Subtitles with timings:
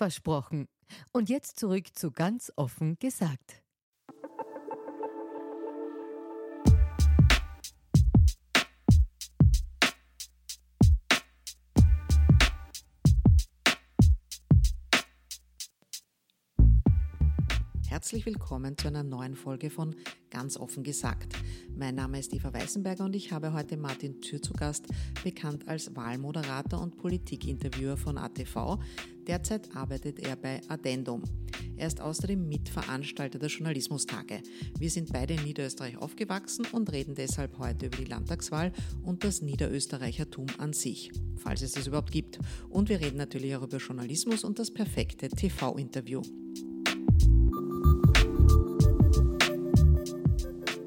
[0.00, 0.66] Versprochen.
[1.12, 3.62] Und jetzt zurück zu ganz offen gesagt.
[17.90, 19.94] Herzlich willkommen zu einer neuen Folge von
[20.30, 21.34] Ganz offen gesagt.
[21.76, 24.86] Mein Name ist Eva Weißenberger und ich habe heute Martin Thür zu Gast,
[25.22, 28.78] bekannt als Wahlmoderator und Politikinterviewer von ATV.
[29.30, 31.22] Derzeit arbeitet er bei Addendum.
[31.76, 34.42] Er ist außerdem Mitveranstalter der Journalismustage.
[34.76, 38.72] Wir sind beide in Niederösterreich aufgewachsen und reden deshalb heute über die Landtagswahl
[39.04, 42.40] und das Niederösterreichertum an sich, falls es das überhaupt gibt.
[42.70, 46.22] Und wir reden natürlich auch über Journalismus und das perfekte TV-Interview.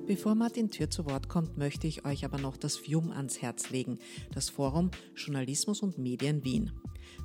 [0.05, 3.69] Bevor Martin Tür zu Wort kommt, möchte ich euch aber noch das FIUM ans Herz
[3.69, 3.99] legen,
[4.33, 6.73] das Forum Journalismus und Medien Wien.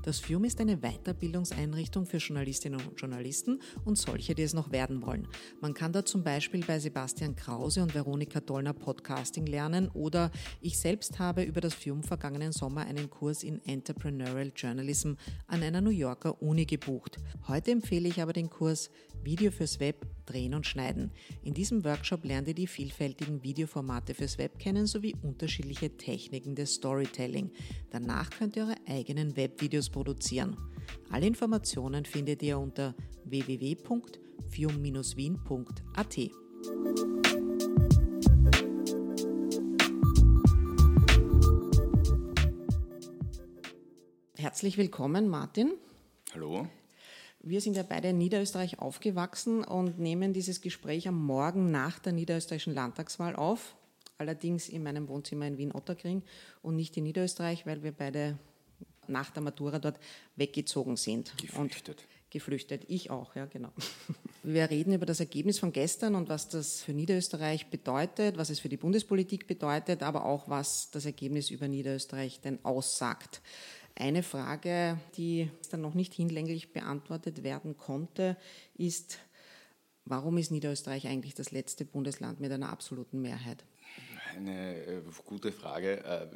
[0.03, 5.03] Das FIUM ist eine Weiterbildungseinrichtung für Journalistinnen und Journalisten und solche, die es noch werden
[5.03, 5.29] wollen.
[5.61, 10.79] Man kann da zum Beispiel bei Sebastian Krause und Veronika Dollner Podcasting lernen oder ich
[10.79, 15.15] selbst habe über das FIUM vergangenen Sommer einen Kurs in Entrepreneurial Journalism
[15.47, 17.19] an einer New Yorker Uni gebucht.
[17.47, 18.91] Heute empfehle ich aber den Kurs
[19.25, 21.11] Video fürs Web drehen und schneiden.
[21.43, 26.75] In diesem Workshop lernt ihr die vielfältigen Videoformate fürs Web kennen sowie unterschiedliche Techniken des
[26.75, 27.51] Storytelling.
[27.91, 30.57] Danach könnt ihr eure eigenen Webvideos produzieren.
[31.11, 36.19] Alle Informationen findet ihr unter www.fium-wien.at.
[44.37, 45.73] Herzlich willkommen, Martin.
[46.33, 46.69] Hallo.
[47.49, 52.13] Wir sind ja beide in Niederösterreich aufgewachsen und nehmen dieses Gespräch am Morgen nach der
[52.13, 53.75] niederösterreichischen Landtagswahl auf.
[54.19, 56.23] Allerdings in meinem Wohnzimmer in Wien-Otterkring
[56.61, 58.39] und nicht in Niederösterreich, weil wir beide
[59.07, 59.99] nach der Matura dort
[60.37, 61.33] weggezogen sind.
[61.39, 62.01] Geflüchtet.
[62.01, 62.83] Und geflüchtet.
[62.89, 63.73] Ich auch, ja, genau.
[64.43, 68.61] Wir reden über das Ergebnis von gestern und was das für Niederösterreich bedeutet, was es
[68.61, 73.41] für die Bundespolitik bedeutet, aber auch was das Ergebnis über Niederösterreich denn aussagt.
[73.99, 78.37] Eine Frage, die dann noch nicht hinlänglich beantwortet werden konnte,
[78.75, 79.19] ist,
[80.05, 83.65] warum ist Niederösterreich eigentlich das letzte Bundesland mit einer absoluten Mehrheit?
[84.37, 86.05] Eine äh, gute Frage.
[86.05, 86.29] Äh,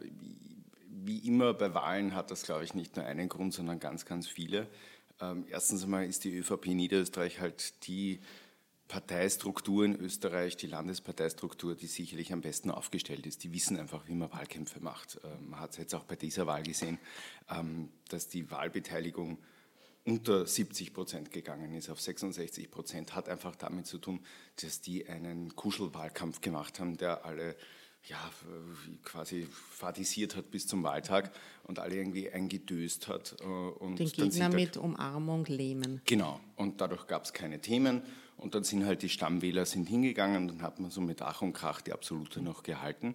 [1.04, 4.26] wie immer bei Wahlen hat das, glaube ich, nicht nur einen Grund, sondern ganz, ganz
[4.26, 4.66] viele.
[5.20, 8.18] Ähm, erstens einmal ist die ÖVP Niederösterreich halt die
[8.92, 13.42] Parteistruktur in Österreich, die Landesparteistruktur, die sicherlich am besten aufgestellt ist.
[13.42, 15.18] Die wissen einfach, wie man Wahlkämpfe macht.
[15.24, 16.98] Ähm, man hat es jetzt auch bei dieser Wahl gesehen,
[17.48, 19.38] ähm, dass die Wahlbeteiligung
[20.04, 24.20] unter 70 Prozent gegangen ist auf 66 Prozent, hat einfach damit zu tun,
[24.60, 27.56] dass die einen Kuschelwahlkampf gemacht haben, der alle
[28.08, 28.18] ja,
[29.04, 31.30] quasi fadisiert hat bis zum Wahltag
[31.64, 33.36] und alle irgendwie eingedöst hat.
[33.40, 36.02] Äh, und Den Gegner mit Umarmung lähmen.
[36.04, 38.02] Genau, und dadurch gab es keine Themen
[38.42, 41.52] und dann sind halt die Stammwähler sind hingegangen, dann hat man so mit Ach und
[41.52, 43.14] Krach die Absolute noch gehalten.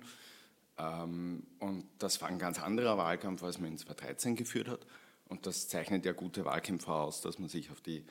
[0.77, 4.85] Ähm, und das war ein ganz anderer Wahlkampf, als man in 2013 geführt hat.
[5.27, 8.05] Und das zeichnet ja gute Wahlkämpfer aus, dass man sich auf die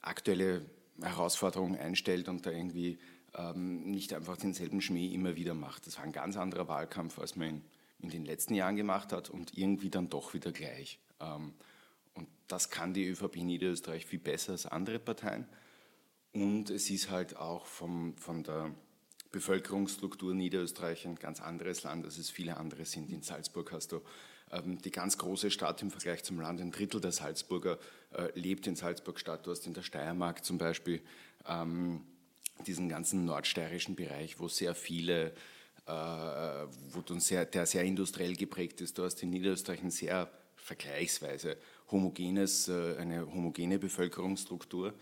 [0.00, 0.64] aktuelle
[1.00, 2.98] Herausforderung einstellt und da irgendwie
[3.34, 5.86] ähm, nicht einfach denselben Schmäh immer wieder macht.
[5.86, 7.62] Das war ein ganz anderer Wahlkampf, als man ihn
[8.00, 10.98] in den letzten Jahren gemacht hat und irgendwie dann doch wieder gleich.
[11.20, 11.52] Ähm,
[12.14, 15.46] und das kann die ÖVP Niederösterreich viel besser als andere Parteien.
[16.32, 18.70] Und es ist halt auch vom, von der
[19.32, 23.10] Bevölkerungsstruktur Niederösterreich ein ganz anderes Land, als es viele andere sind.
[23.10, 24.00] In Salzburg hast du
[24.50, 26.60] ähm, die ganz große Stadt im Vergleich zum Land.
[26.60, 27.78] Ein Drittel der Salzburger
[28.12, 29.46] äh, lebt in Salzburg-Stadt.
[29.46, 31.02] Du hast in der Steiermark zum Beispiel
[31.46, 32.02] ähm,
[32.66, 35.32] diesen ganzen nordsteirischen Bereich, wo sehr viele,
[35.86, 38.96] äh, wo sehr, der sehr industriell geprägt ist.
[38.96, 41.56] Du hast in Niederösterreich ein sehr vergleichsweise
[41.90, 44.94] homogenes, äh, eine homogene Bevölkerungsstruktur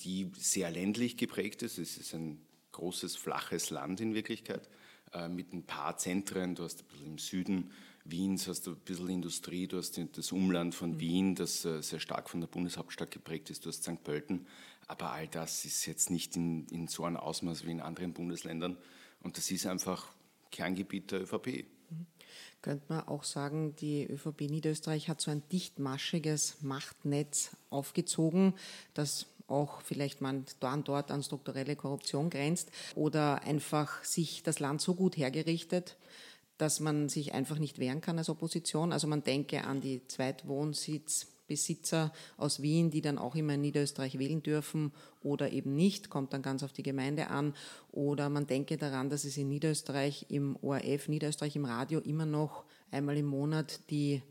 [0.00, 1.78] die sehr ländlich geprägt ist.
[1.78, 2.40] Es ist ein
[2.72, 4.68] großes, flaches Land in Wirklichkeit,
[5.12, 6.54] äh, mit ein paar Zentren.
[6.54, 7.70] Du hast ein bisschen im Süden
[8.04, 11.00] Wiens, hast du ein bisschen Industrie, du hast das Umland von mhm.
[11.00, 14.02] Wien, das äh, sehr stark von der Bundeshauptstadt geprägt ist, du hast St.
[14.02, 14.46] Pölten.
[14.86, 18.76] Aber all das ist jetzt nicht in, in so einem Ausmaß wie in anderen Bundesländern.
[19.22, 20.12] Und das ist einfach
[20.50, 21.66] Kerngebiet der ÖVP.
[21.90, 22.06] Mhm.
[22.62, 28.54] Könnte man auch sagen, die ÖVP Niederösterreich hat so ein dichtmaschiges Machtnetz aufgezogen,
[28.94, 34.80] das auch vielleicht man dann dort an strukturelle Korruption grenzt oder einfach sich das Land
[34.80, 35.96] so gut hergerichtet,
[36.56, 38.92] dass man sich einfach nicht wehren kann als Opposition.
[38.92, 40.06] Also man denke an die
[41.50, 44.92] Zweitwohnsitzbesitzer aus Wien, die dann auch immer in Niederösterreich wählen dürfen
[45.22, 47.54] oder eben nicht, kommt dann ganz auf die Gemeinde an.
[47.92, 52.64] Oder man denke daran, dass es in Niederösterreich im ORF, Niederösterreich im Radio immer noch
[52.90, 54.22] einmal im Monat die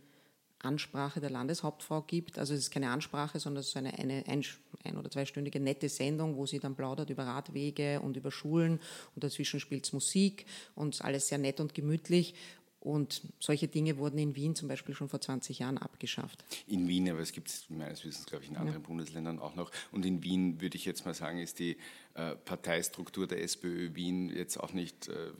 [0.62, 2.38] Ansprache der Landeshauptfrau gibt.
[2.38, 4.44] Also es ist keine Ansprache, sondern es ist eine, eine ein,
[4.84, 8.82] ein- oder zweistündige nette Sendung, wo sie dann plaudert über Radwege und über Schulen
[9.16, 10.46] und dazwischen spielt es Musik
[10.76, 12.36] und alles sehr nett und gemütlich.
[12.82, 16.44] Und solche Dinge wurden in Wien zum Beispiel schon vor 20 Jahren abgeschafft.
[16.68, 18.88] In Wien, aber es gibt es meines Wissens, glaube ich, in anderen ja.
[18.88, 19.72] Bundesländern auch noch.
[19.92, 21.76] Und in Wien, würde ich jetzt mal sagen, ist die
[22.14, 25.32] äh, Parteistruktur der SPÖ Wien jetzt auch nicht, äh,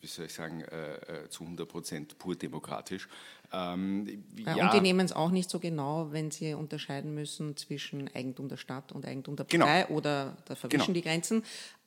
[0.00, 3.08] wie soll ich sagen, äh, äh zu 100 Prozent pur demokratisch.
[3.52, 4.64] Ähm, ja.
[4.64, 8.56] Und die nehmen es auch nicht so genau, wenn sie unterscheiden müssen zwischen Eigentum der
[8.56, 9.66] Stadt und Eigentum der genau.
[9.66, 9.98] Partei genau.
[9.98, 10.94] oder da verwischen genau.
[10.94, 11.42] die Grenzen.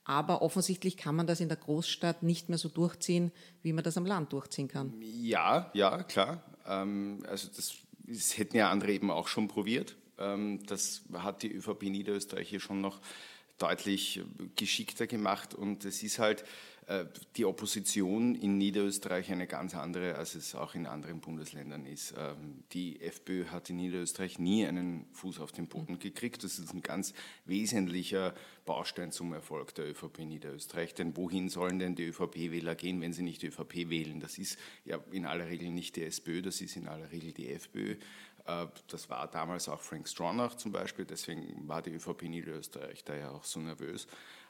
[0.10, 3.96] Aber offensichtlich kann man das in der Großstadt nicht mehr so durchziehen, wie man das
[3.96, 4.92] am Land durchziehen kann.
[5.02, 6.42] Ja, ja, klar.
[6.66, 7.76] Ähm, also das,
[8.08, 9.98] das hätten ja andere eben auch schon probiert.
[10.18, 13.02] Ähm, das hat die ÖVP Niederösterreich hier schon noch
[13.60, 14.22] deutlich
[14.56, 16.44] geschickter gemacht und es ist halt
[17.36, 22.16] die Opposition in Niederösterreich eine ganz andere, als es auch in anderen Bundesländern ist.
[22.18, 26.44] Ähm, die FPÖ hat in Niederösterreich nie einen Fuß auf den Boden gekriegt.
[26.44, 27.14] Das ist ein ganz
[27.46, 28.34] wesentlicher
[28.66, 30.96] Baustein zum Erfolg der ÖVP in Niederösterreich.
[30.96, 34.20] Denn wohin sollen denn die ÖVP-Wähler gehen, wenn sie nicht die ÖVP wählen?
[34.20, 37.50] Das ist ja in aller Regel nicht die SPÖ, das ist in aller Regel die
[37.50, 37.98] FPÖ.
[38.46, 43.16] Äh, das war damals auch Frank Stronach zum Beispiel, deswegen war die ÖVP Niederösterreich da
[43.16, 44.08] ja auch so nervös.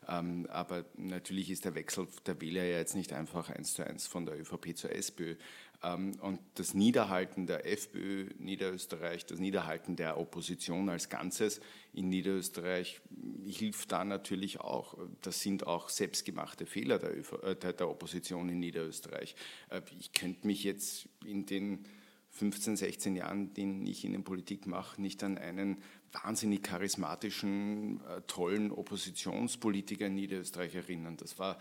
[0.07, 4.07] Ähm, aber natürlich ist der Wechsel der Wähler ja jetzt nicht einfach eins zu eins
[4.07, 5.35] von der ÖVP zur SPÖ.
[5.83, 11.61] Ähm, und das Niederhalten der FPÖ Niederösterreich, das Niederhalten der Opposition als Ganzes
[11.93, 13.01] in Niederösterreich
[13.45, 14.97] hilft da natürlich auch.
[15.21, 19.35] Das sind auch selbstgemachte Fehler der, ÖV, äh, der Opposition in Niederösterreich.
[19.69, 21.85] Äh, ich könnte mich jetzt in den
[22.31, 25.81] 15, 16 Jahren, den ich in der Politik mache, nicht an einen
[26.11, 31.17] wahnsinnig charismatischen, äh, tollen Oppositionspolitiker in Niederösterreich erinnern.
[31.17, 31.57] Das war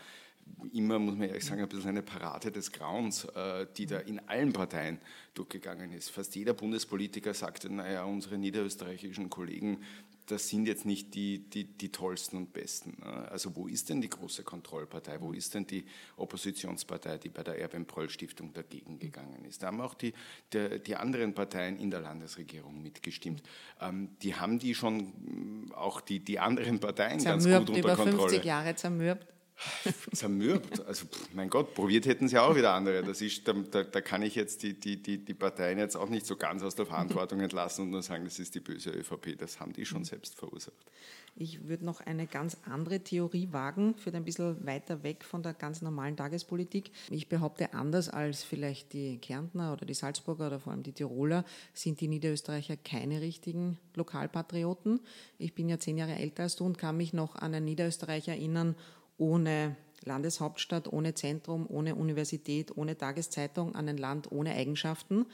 [0.72, 4.20] immer, muss man ehrlich sagen, ein bisschen eine Parade des Grauens, äh, die da in
[4.28, 4.98] allen Parteien
[5.34, 6.10] durchgegangen ist.
[6.10, 9.82] Fast jeder Bundespolitiker sagte, naja, unsere niederösterreichischen Kollegen,
[10.30, 12.96] das sind jetzt nicht die, die, die tollsten und besten.
[13.00, 13.28] Ne?
[13.30, 15.20] Also wo ist denn die große Kontrollpartei?
[15.20, 15.84] Wo ist denn die
[16.16, 19.62] Oppositionspartei, die bei der Erwin-Pröll-Stiftung dagegen gegangen ist?
[19.62, 20.12] Da haben auch die,
[20.52, 23.42] die, die anderen Parteien in der Landesregierung mitgestimmt.
[23.80, 27.96] Ähm, die haben die schon, auch die, die anderen Parteien zermürbt, ganz gut unter über
[27.96, 28.30] Kontrolle.
[28.30, 29.26] 50 Jahre zermürbt.
[30.12, 30.84] Zermürbt.
[30.86, 33.02] Also, mein Gott, probiert hätten sie auch wieder andere.
[33.02, 36.08] Das ist, da, da, da kann ich jetzt die, die, die, die Parteien jetzt auch
[36.08, 39.36] nicht so ganz aus der Verantwortung entlassen und nur sagen, das ist die böse ÖVP.
[39.36, 40.76] Das haben die schon selbst verursacht.
[41.40, 45.54] Ich würde noch eine ganz andere Theorie wagen, für ein bisschen weiter weg von der
[45.54, 46.90] ganz normalen Tagespolitik.
[47.10, 51.44] Ich behaupte, anders als vielleicht die Kärntner oder die Salzburger oder vor allem die Tiroler,
[51.74, 55.00] sind die Niederösterreicher keine richtigen Lokalpatrioten.
[55.38, 58.32] Ich bin ja zehn Jahre älter als du und kann mich noch an einen Niederösterreicher
[58.32, 58.74] erinnern,
[59.18, 65.26] ohne Landeshauptstadt, ohne Zentrum, ohne Universität, ohne Tageszeitung, an ein Land ohne Eigenschaften.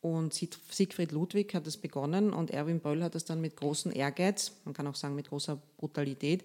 [0.00, 4.52] Und Siegfried Ludwig hat das begonnen und Erwin Böll hat das dann mit großem Ehrgeiz,
[4.64, 6.44] man kann auch sagen mit großer Brutalität,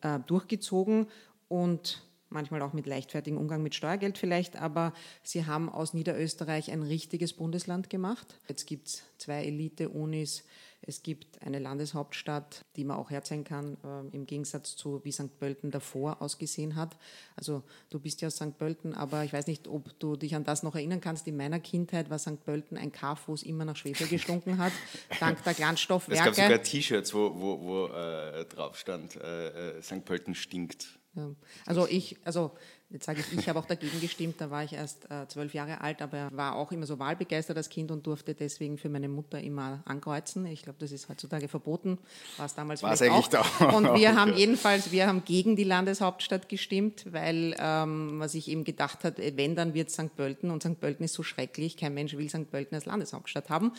[0.00, 1.06] äh, durchgezogen
[1.48, 6.82] und manchmal auch mit leichtfertigem Umgang mit Steuergeld vielleicht, aber sie haben aus Niederösterreich ein
[6.82, 8.38] richtiges Bundesland gemacht.
[8.48, 10.44] Jetzt gibt es zwei Elite-Unis,
[10.86, 15.36] es gibt eine Landeshauptstadt, die man auch herzeigen kann, äh, im Gegensatz zu wie St.
[15.38, 16.96] Pölten davor ausgesehen hat.
[17.34, 18.56] Also du bist ja aus St.
[18.56, 21.26] Pölten, aber ich weiß nicht, ob du dich an das noch erinnern kannst.
[21.26, 22.44] In meiner Kindheit war St.
[22.44, 24.72] Pölten ein Kaff, wo es immer nach Schwefel gestunken hat,
[25.20, 26.30] dank der Glanzstoffwerke.
[26.30, 30.04] Es gab sogar T-Shirts, wo, wo, wo äh, drauf stand, äh, äh St.
[30.04, 30.98] Pölten stinkt.
[31.16, 31.34] Ja.
[31.64, 32.52] Also ich, also
[32.90, 35.80] jetzt sage ich, ich habe auch dagegen gestimmt, da war ich erst äh, zwölf Jahre
[35.80, 39.40] alt, aber war auch immer so wahlbegeistert als Kind und durfte deswegen für meine Mutter
[39.40, 40.46] immer ankreuzen.
[40.46, 41.98] Ich glaube, das ist heutzutage verboten,
[42.36, 43.60] war es damals War's vielleicht auch.
[43.74, 48.64] Und wir haben jedenfalls, wir haben gegen die Landeshauptstadt gestimmt, weil, ähm, was ich eben
[48.64, 50.14] gedacht habe, wenn, dann wird St.
[50.16, 50.80] Pölten und St.
[50.80, 52.50] Pölten ist so schrecklich, kein Mensch will St.
[52.50, 53.72] Pölten als Landeshauptstadt haben.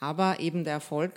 [0.00, 1.12] Aber eben der Erfolg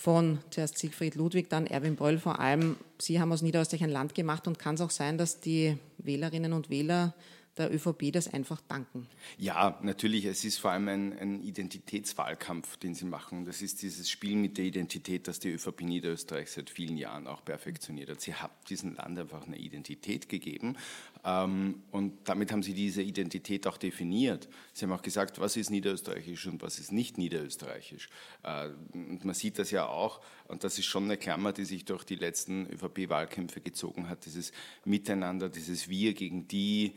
[0.00, 2.76] von zuerst Siegfried Ludwig, dann Erwin Bröll vor allem.
[2.98, 6.54] Sie haben aus Niederösterreich ein Land gemacht und kann es auch sein, dass die Wählerinnen
[6.54, 7.12] und Wähler
[7.60, 9.06] der ÖVP das einfach danken?
[9.38, 10.24] Ja, natürlich.
[10.24, 13.44] Es ist vor allem ein, ein, Identitätswahlkampf, den sie machen.
[13.44, 17.44] Das ist dieses Spiel mit der Identität, das die ÖVP Niederösterreich seit vielen Jahren auch
[17.44, 18.20] perfektioniert hat.
[18.20, 20.76] Sie hat diesem Land einfach eine Identität gegeben
[21.24, 24.48] ähm, und damit haben sie diese Identität auch definiert.
[24.72, 28.08] Sie haben auch gesagt, was ist niederösterreichisch und was ist nicht niederösterreichisch.
[28.42, 31.84] Äh, und man sieht das ja auch, und das ist schon eine Klammer, die sich
[31.84, 34.52] durch die letzten ÖVP-Wahlkämpfe gezogen hat, dieses
[34.84, 36.94] Miteinander, dieses Wir gegen die,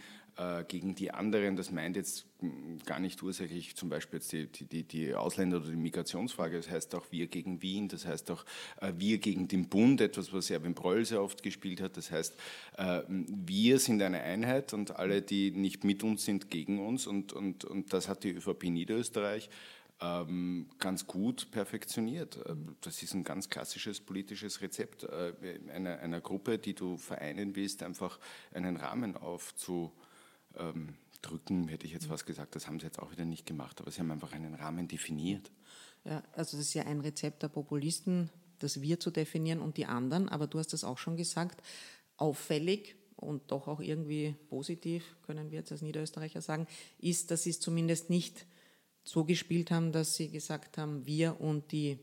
[0.68, 1.56] gegen die anderen.
[1.56, 2.25] Das meint jetzt
[2.86, 6.58] gar nicht ursächlich zum Beispiel jetzt die, die, die Ausländer- oder die Migrationsfrage.
[6.58, 8.46] Das heißt auch wir gegen Wien, das heißt auch
[8.82, 11.98] äh, wir gegen den Bund, etwas, was Erwin Broll sehr oft gespielt hat.
[11.98, 12.36] Das heißt,
[12.78, 17.08] äh, wir sind eine Einheit und alle, die nicht mit uns sind, gegen uns.
[17.08, 19.50] Und, und, und das hat die ÖVP Niederösterreich
[20.02, 22.40] ähm, ganz gut perfektioniert.
[22.82, 28.20] Das ist ein ganz klassisches politisches Rezept einer, einer Gruppe, die du vereinen willst, einfach
[28.54, 29.92] einen Rahmen aufzu
[30.57, 32.55] ähm, drücken, hätte ich jetzt fast gesagt.
[32.55, 35.51] Das haben sie jetzt auch wieder nicht gemacht, aber sie haben einfach einen Rahmen definiert.
[36.05, 38.29] Ja, also das ist ja ein Rezept der Populisten,
[38.60, 41.62] das Wir zu definieren und die anderen, aber du hast das auch schon gesagt,
[42.17, 46.67] auffällig und doch auch irgendwie positiv, können wir jetzt als Niederösterreicher sagen,
[47.00, 48.45] ist, dass sie es zumindest nicht
[49.03, 52.00] so gespielt haben, dass sie gesagt haben, wir und die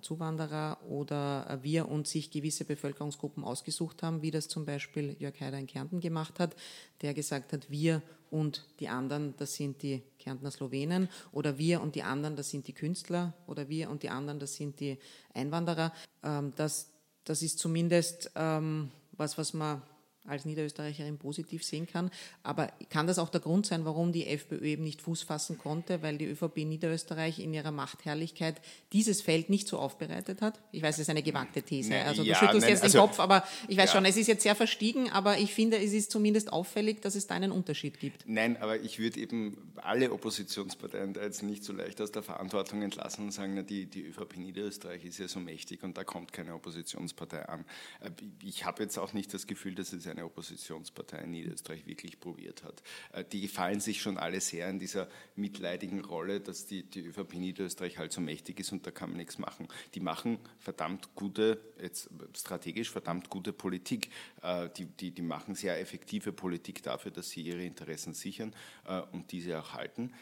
[0.00, 5.40] Zuwanderer oder äh, wir und sich gewisse Bevölkerungsgruppen ausgesucht haben, wie das zum Beispiel Jörg
[5.40, 6.56] Haider in Kärnten gemacht hat,
[7.02, 11.94] der gesagt hat, wir und die anderen, das sind die Kärntner Slowenen oder wir und
[11.94, 14.98] die anderen, das sind die Künstler oder wir und die anderen, das sind die
[15.34, 15.92] Einwanderer.
[16.22, 16.90] Ähm, das,
[17.24, 19.82] das ist zumindest ähm, was, was man
[20.26, 22.10] als Niederösterreicherin positiv sehen kann.
[22.42, 26.02] Aber kann das auch der Grund sein, warum die FPÖ eben nicht Fuß fassen konnte,
[26.02, 28.60] weil die ÖVP Niederösterreich in ihrer Machtherrlichkeit
[28.92, 30.60] dieses Feld nicht so aufbereitet hat?
[30.72, 31.96] Ich weiß, es ist eine gewagte These.
[32.04, 33.96] Also du schüttelst nein, jetzt also, den Kopf, aber ich weiß ja.
[33.96, 37.26] schon, es ist jetzt sehr verstiegen, aber ich finde, es ist zumindest auffällig, dass es
[37.26, 38.24] da einen Unterschied gibt.
[38.26, 42.82] Nein, aber ich würde eben alle Oppositionsparteien da jetzt nicht so leicht aus der Verantwortung
[42.82, 46.32] entlassen und sagen, na, die, die ÖVP Niederösterreich ist ja so mächtig und da kommt
[46.32, 47.64] keine Oppositionspartei an.
[48.00, 48.10] Äh,
[48.42, 52.62] ich habe jetzt auch nicht das Gefühl, dass es eine Oppositionspartei in Niederösterreich wirklich probiert
[52.64, 52.82] hat.
[53.12, 57.34] Äh, die gefallen sich schon alle sehr in dieser mitleidigen Rolle, dass die, die ÖVP
[57.34, 59.68] Niederösterreich halt so mächtig ist und da kann man nichts machen.
[59.94, 64.10] Die machen verdammt gute, jetzt strategisch verdammt gute Politik.
[64.42, 68.54] Äh, die, die, die machen sehr effektive Politik dafür, dass sie ihre Interessen sichern
[68.86, 70.12] äh, und diese auch halten.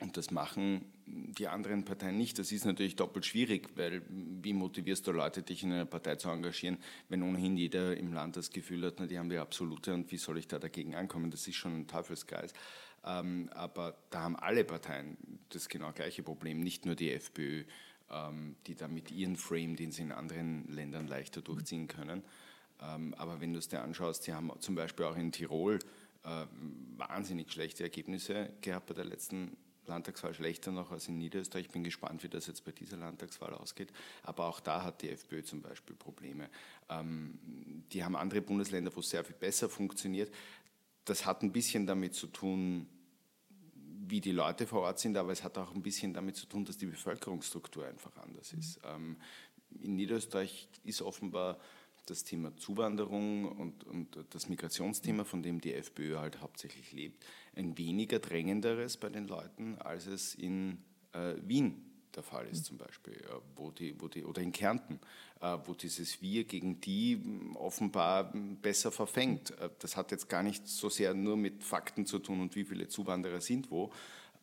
[0.00, 2.38] Und das machen die anderen Parteien nicht.
[2.38, 6.30] Das ist natürlich doppelt schwierig, weil wie motivierst du Leute, dich in einer Partei zu
[6.30, 6.78] engagieren,
[7.10, 10.16] wenn ohnehin jeder im Land das Gefühl hat, na, die haben die absolute und wie
[10.16, 11.30] soll ich da dagegen ankommen?
[11.30, 12.54] Das ist schon ein Teufelskreis.
[13.04, 15.16] Ähm, aber da haben alle Parteien
[15.50, 17.64] das genau gleiche Problem, nicht nur die FPÖ,
[18.10, 22.22] ähm, die da mit ihren Frame, den sie in anderen Ländern leichter durchziehen können.
[22.82, 25.78] Ähm, aber wenn du es dir anschaust, sie haben zum Beispiel auch in Tirol
[26.24, 26.46] äh,
[26.96, 29.56] wahnsinnig schlechte Ergebnisse gehabt bei der letzten
[29.90, 31.66] Landtagswahl schlechter noch als in Niederösterreich.
[31.66, 33.92] Ich bin gespannt, wie das jetzt bei dieser Landtagswahl ausgeht.
[34.22, 36.48] Aber auch da hat die FPÖ zum Beispiel Probleme.
[36.88, 37.38] Ähm,
[37.92, 40.32] die haben andere Bundesländer, wo es sehr viel besser funktioniert.
[41.04, 42.86] Das hat ein bisschen damit zu tun,
[44.06, 46.64] wie die Leute vor Ort sind, aber es hat auch ein bisschen damit zu tun,
[46.64, 48.80] dass die Bevölkerungsstruktur einfach anders ist.
[48.84, 49.16] Ähm,
[49.80, 51.58] in Niederösterreich ist offenbar
[52.10, 57.24] das Thema Zuwanderung und, und das Migrationsthema, von dem die FPÖ halt hauptsächlich lebt,
[57.54, 60.78] ein weniger drängenderes bei den Leuten, als es in
[61.12, 64.98] äh, Wien der Fall ist zum Beispiel, äh, wo die, wo die, oder in Kärnten,
[65.40, 67.20] äh, wo dieses Wir gegen die
[67.54, 69.52] offenbar besser verfängt.
[69.58, 72.64] Äh, das hat jetzt gar nicht so sehr nur mit Fakten zu tun und wie
[72.64, 73.92] viele Zuwanderer sind wo,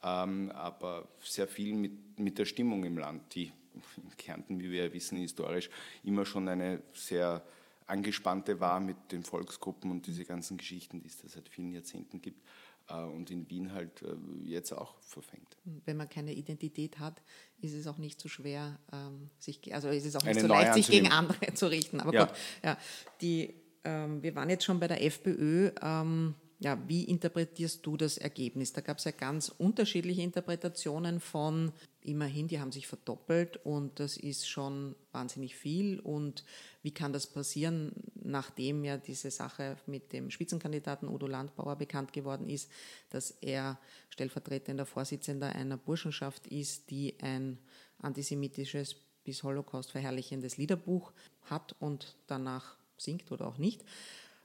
[0.04, 3.52] ähm, aber sehr viel mit, mit der Stimmung im Land, die
[3.98, 5.70] in Kärnten, wie wir ja wissen, historisch
[6.04, 7.44] immer schon eine sehr
[7.88, 12.22] angespannte war mit den Volksgruppen und diese ganzen Geschichten, die es da seit vielen Jahrzehnten
[12.22, 12.44] gibt
[12.89, 15.58] äh, und in Wien halt äh, jetzt auch verfängt.
[15.86, 17.22] Wenn man keine Identität hat,
[17.62, 20.48] ist es auch nicht so schwer, ähm, sich, also ist es auch nicht Eine so
[20.48, 22.00] leicht, sich gegen andere zu richten.
[22.00, 22.25] Aber ja.
[22.25, 22.77] gut, ja,
[23.22, 23.53] die,
[23.84, 25.72] ähm, wir waren jetzt schon bei der FPÖ.
[25.82, 28.74] Ähm, ja, wie interpretierst du das Ergebnis?
[28.74, 31.72] Da gab es ja ganz unterschiedliche Interpretationen von,
[32.08, 36.00] immerhin, die haben sich verdoppelt und das ist schon wahnsinnig viel.
[36.00, 36.44] Und
[36.82, 42.50] wie kann das passieren, nachdem ja diese Sache mit dem Spitzenkandidaten Udo Landbauer bekannt geworden
[42.50, 42.72] ist,
[43.10, 43.78] dass er
[44.10, 47.60] stellvertretender Vorsitzender einer Burschenschaft ist, die ein
[48.00, 51.12] antisemitisches bis Holocaust verherrlichendes Liederbuch
[51.44, 53.84] hat und danach singt oder auch nicht.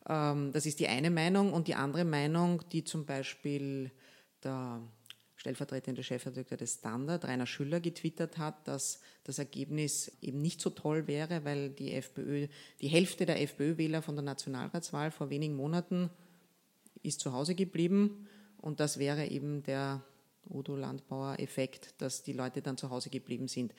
[0.09, 1.53] Ähm, das ist die eine Meinung.
[1.53, 3.93] Und die andere Meinung, die zum Beispiel
[4.43, 4.83] der
[5.43, 11.09] stellvertretende Chefredakteur des Standard, Rainer Schüller, getwittert hat, dass das Ergebnis eben nicht so toll
[11.09, 12.47] wäre, weil die FPÖ,
[12.81, 16.11] die Hälfte der FPÖ-Wähler von der Nationalratswahl vor wenigen Monaten
[17.03, 20.05] ist zu Hause geblieben und das wäre eben der
[20.49, 23.75] Udo Landbauer-Effekt, dass die Leute dann zu Hause geblieben sind.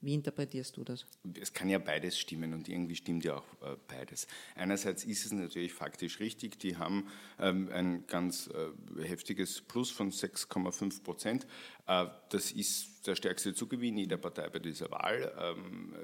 [0.00, 1.06] Wie interpretierst du das?
[1.40, 4.28] Es kann ja beides stimmen und irgendwie stimmt ja auch äh, beides.
[4.54, 7.08] Einerseits ist es natürlich faktisch richtig, die haben
[7.40, 11.46] ähm, ein ganz äh, heftiges Plus von 6,5 Prozent.
[11.88, 15.32] Äh, das ist der stärkste Zugewinn jeder Partei bei dieser Wahl.
[15.36, 15.94] Ähm,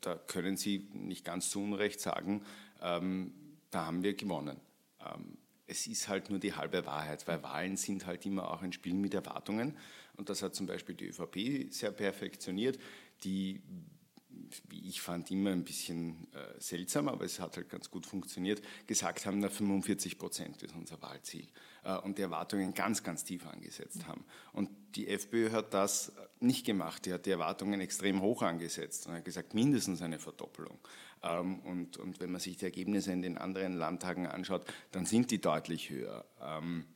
[0.00, 2.44] da können Sie nicht ganz zu Unrecht sagen,
[2.80, 3.32] ähm,
[3.70, 4.60] da haben wir gewonnen.
[5.66, 8.94] Es ist halt nur die halbe Wahrheit, weil Wahlen sind halt immer auch ein Spiel
[8.94, 9.76] mit Erwartungen.
[10.16, 12.78] Und das hat zum Beispiel die ÖVP sehr perfektioniert
[13.22, 13.62] die,
[14.68, 18.62] wie ich fand, immer ein bisschen äh, seltsam, aber es hat halt ganz gut funktioniert,
[18.86, 21.46] gesagt haben, na 45 Prozent ist unser Wahlziel
[21.84, 24.24] äh, und die Erwartungen ganz, ganz tief angesetzt haben.
[24.52, 29.14] Und die FPÖ hat das nicht gemacht, die hat die Erwartungen extrem hoch angesetzt und
[29.14, 30.78] hat gesagt, mindestens eine Verdoppelung.
[31.22, 35.30] Ähm, und, und wenn man sich die Ergebnisse in den anderen Landtagen anschaut, dann sind
[35.30, 36.24] die deutlich höher.
[36.40, 36.86] Ähm,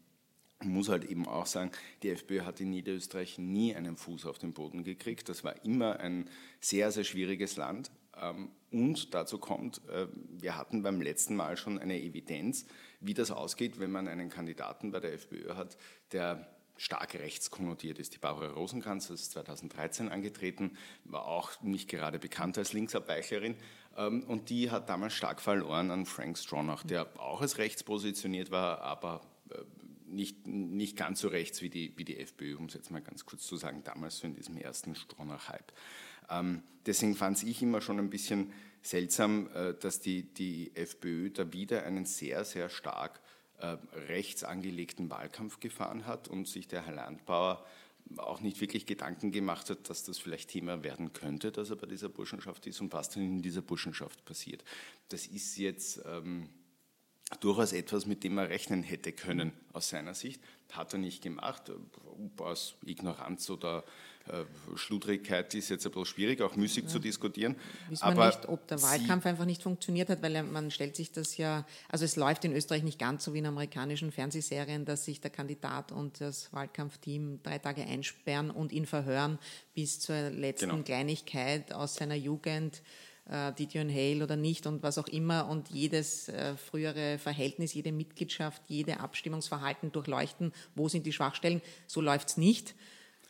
[0.65, 1.71] muss halt eben auch sagen,
[2.03, 5.29] die FPÖ hat in Niederösterreich nie einen Fuß auf den Boden gekriegt.
[5.29, 6.29] Das war immer ein
[6.61, 7.91] sehr, sehr schwieriges Land.
[8.21, 12.67] Ähm, und dazu kommt, äh, wir hatten beim letzten Mal schon eine Evidenz,
[13.01, 15.77] wie das ausgeht, wenn man einen Kandidaten bei der FPÖ hat,
[16.13, 18.15] der stark rechts konnotiert ist.
[18.15, 23.57] Die Barbara Rosenkranz ist 2013 angetreten, war auch nicht gerade bekannt als Linksabweichlerin.
[23.97, 28.51] Ähm, und die hat damals stark verloren an Frank Stronach, der auch als rechts positioniert
[28.51, 29.59] war, aber äh,
[30.15, 33.25] nicht, nicht ganz so rechts wie die, wie die FPÖ, um es jetzt mal ganz
[33.27, 35.73] kurz zu sagen, damals so in diesem ersten Stronach-Hype.
[36.31, 38.53] Ähm, deswegen fand ich immer schon ein bisschen
[38.83, 43.21] seltsam, äh, dass die, die FPÖ da wieder einen sehr, sehr stark
[43.59, 43.77] äh,
[44.09, 47.65] rechts angelegten Wahlkampf gefahren hat und sich der Herr Landbauer
[48.19, 51.87] auch nicht wirklich Gedanken gemacht hat, dass das vielleicht Thema werden könnte, dass er bei
[51.87, 54.65] dieser Burschenschaft ist und was denn in dieser Burschenschaft passiert.
[55.09, 56.03] Das ist jetzt...
[56.07, 56.49] Ähm,
[57.41, 60.43] durchaus etwas, mit dem er rechnen hätte können aus seiner Sicht.
[60.73, 63.85] Hat er nicht gemacht, ob aus Ignoranz oder
[64.27, 64.45] äh,
[64.77, 66.91] Schludrigkeit ist jetzt ein bisschen schwierig, auch müßig ja.
[66.91, 67.57] zu diskutieren.
[67.91, 71.37] Wissen Aber nicht, ob der Wahlkampf einfach nicht funktioniert hat, weil man stellt sich das
[71.37, 75.21] ja, also es läuft in Österreich nicht ganz so wie in amerikanischen Fernsehserien, dass sich
[75.21, 79.39] der Kandidat und das Wahlkampfteam drei Tage einsperren und ihn verhören
[79.75, 80.83] bis zur letzten genau.
[80.83, 82.83] Kleinigkeit aus seiner Jugend
[83.31, 87.93] äh, Didion Hale oder nicht und was auch immer und jedes äh, frühere Verhältnis, jede
[87.93, 91.63] Mitgliedschaft, jede Abstimmungsverhalten durchleuchten, wo sind die Schwachstellen.
[91.87, 92.75] So läuft es nicht.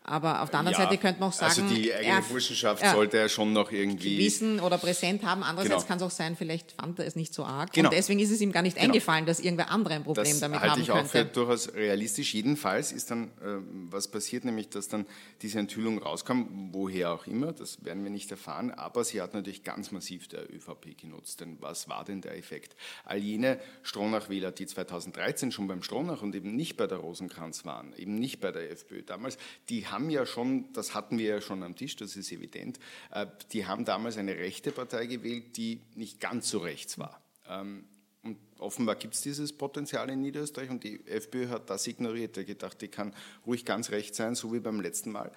[0.07, 2.93] Aber auf der anderen ja, Seite könnte man auch sagen, also die eigene Burschenschaft ja,
[2.93, 5.43] sollte er schon noch irgendwie wissen oder präsent haben.
[5.43, 5.89] Andererseits genau.
[5.89, 7.89] kann es auch sein, vielleicht fand er es nicht so arg genau.
[7.89, 8.89] und deswegen ist es ihm gar nicht genau.
[8.89, 12.35] eingefallen, dass irgendwer andere ein Problem das damit halte haben ich auch für durchaus realistisch.
[12.35, 13.57] Jedenfalls ist dann äh,
[13.91, 15.07] was passiert, nämlich dass dann
[15.41, 17.53] diese Enthüllung rauskam, woher auch immer.
[17.53, 18.73] Das werden wir nicht erfahren.
[18.73, 21.41] Aber sie hat natürlich ganz massiv der ÖVP genutzt.
[21.41, 22.77] Denn was war denn der Effekt?
[23.07, 27.95] All jene Stronach-Wähler, die 2013 schon beim Stronach und eben nicht bei der Rosenkranz waren,
[27.97, 29.39] eben nicht bei der FPÖ damals,
[29.71, 32.79] die haben ja schon, das hatten wir ja schon am Tisch, das ist evident,
[33.11, 37.21] äh, die haben damals eine rechte Partei gewählt, die nicht ganz so rechts war.
[37.49, 37.85] Ähm,
[38.23, 42.37] und offenbar gibt es dieses Potenzial in Niederösterreich und die FPÖ hat das ignoriert.
[42.37, 43.15] Er gedacht, die kann
[43.47, 45.31] ruhig ganz rechts sein, so wie beim letzten Mal.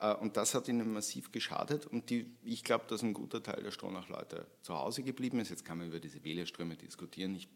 [0.00, 1.86] Äh, und das hat ihnen massiv geschadet.
[1.86, 5.50] Und die, ich glaube, dass ein guter Teil der Stronach-Leute zu Hause geblieben ist.
[5.50, 7.34] Jetzt kann man über diese Wählerströme diskutieren.
[7.34, 7.48] Ich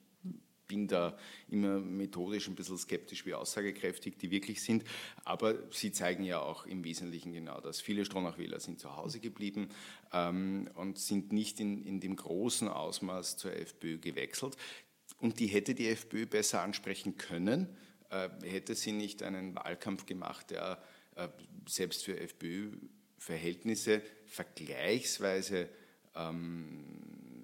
[0.68, 1.16] bin da
[1.48, 4.84] immer methodisch ein bisschen skeptisch, wie aussagekräftig die wirklich sind.
[5.24, 7.80] Aber sie zeigen ja auch im Wesentlichen genau das.
[7.80, 9.70] Viele Stronach-Wähler sind zu Hause geblieben
[10.12, 14.56] ähm, und sind nicht in, in dem großen Ausmaß zur FPÖ gewechselt.
[15.20, 17.66] Und die hätte die FPÖ besser ansprechen können,
[18.10, 20.80] äh, hätte sie nicht einen Wahlkampf gemacht, der
[21.16, 21.28] äh,
[21.66, 25.68] selbst für FPÖ-Verhältnisse vergleichsweise
[26.14, 26.84] ähm,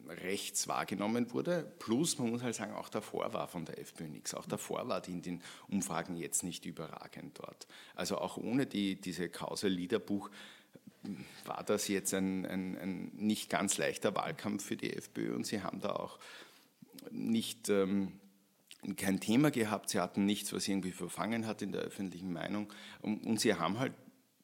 [0.08, 1.72] rechts wahrgenommen wurde.
[1.78, 4.34] Plus, man muss halt sagen, auch davor war von der FPÖ nichts.
[4.34, 7.66] Auch davor war die in den Umfragen jetzt nicht überragend dort.
[7.94, 10.30] Also auch ohne die, diese Kause Liederbuch
[11.44, 15.62] war das jetzt ein, ein, ein, nicht ganz leichter Wahlkampf für die FPÖ und sie
[15.62, 16.18] haben da auch
[17.10, 18.12] nicht ähm,
[18.96, 23.24] kein Thema gehabt, sie hatten nichts, was irgendwie verfangen hat in der öffentlichen Meinung und,
[23.26, 23.92] und sie haben halt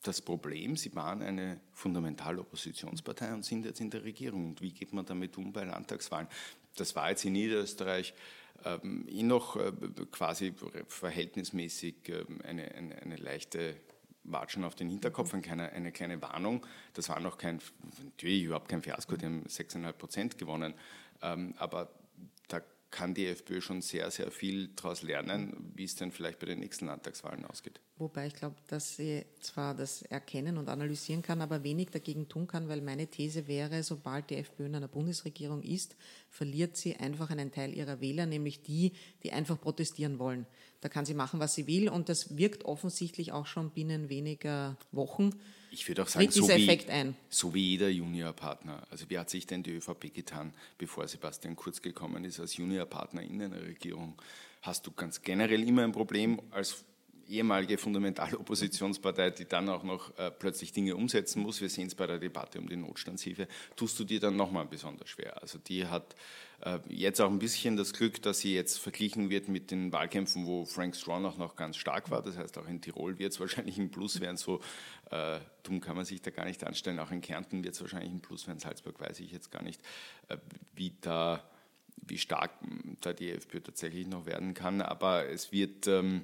[0.02, 4.46] das Problem, Sie waren eine fundamentale Oppositionspartei und sind jetzt in der Regierung.
[4.46, 6.28] Und wie geht man damit um bei Landtagswahlen?
[6.76, 8.14] Das war jetzt in Niederösterreich
[8.64, 9.72] ähm, eh noch äh,
[10.10, 10.54] quasi
[10.88, 13.76] verhältnismäßig äh, eine, eine, eine, leichte
[14.24, 16.66] Watschen auf den Hinterkopf, eine kleine, eine kleine Warnung.
[16.94, 17.60] Das war noch kein,
[18.02, 20.74] natürlich überhaupt kein Fiasko, die haben 6,5 Prozent gewonnen.
[21.22, 21.90] Ähm, aber
[22.90, 26.58] kann die FPÖ schon sehr, sehr viel daraus lernen, wie es denn vielleicht bei den
[26.58, 27.80] nächsten Landtagswahlen ausgeht.
[27.98, 32.46] Wobei ich glaube, dass sie zwar das erkennen und analysieren kann, aber wenig dagegen tun
[32.46, 35.96] kann, weil meine These wäre, sobald die FPÖ in einer Bundesregierung ist,
[36.28, 40.46] verliert sie einfach einen Teil ihrer Wähler, nämlich die, die einfach protestieren wollen.
[40.80, 44.76] Da kann sie machen, was sie will und das wirkt offensichtlich auch schon binnen weniger
[44.92, 45.30] Wochen.
[45.70, 48.82] Ich würde auch sagen, so wie, so wie, jeder Juniorpartner.
[48.90, 53.22] Also wie hat sich denn die ÖVP getan, bevor Sebastian Kurz gekommen ist als Juniorpartner
[53.22, 54.14] in einer Regierung?
[54.62, 56.84] Hast du ganz generell immer ein Problem als
[57.30, 62.06] ehemalige Fundamentaloppositionspartei, die dann auch noch äh, plötzlich Dinge umsetzen muss, wir sehen es bei
[62.06, 65.40] der Debatte um die Notstandshilfe, tust du dir dann nochmal besonders schwer.
[65.40, 66.14] Also die hat
[66.60, 70.46] äh, jetzt auch ein bisschen das Glück, dass sie jetzt verglichen wird mit den Wahlkämpfen,
[70.46, 72.22] wo Frank Strawn auch noch ganz stark war.
[72.22, 74.60] Das heißt, auch in Tirol wird es wahrscheinlich ein Plus werden, so
[75.10, 76.98] äh, dumm kann man sich da gar nicht anstellen.
[76.98, 79.80] Auch in Kärnten wird es wahrscheinlich ein Plus werden, Salzburg weiß ich jetzt gar nicht,
[80.28, 80.36] äh,
[80.74, 81.42] wie da
[82.06, 82.50] wie stark
[83.02, 84.82] da die FPÖ tatsächlich noch werden kann.
[84.82, 86.22] Aber es wird ähm,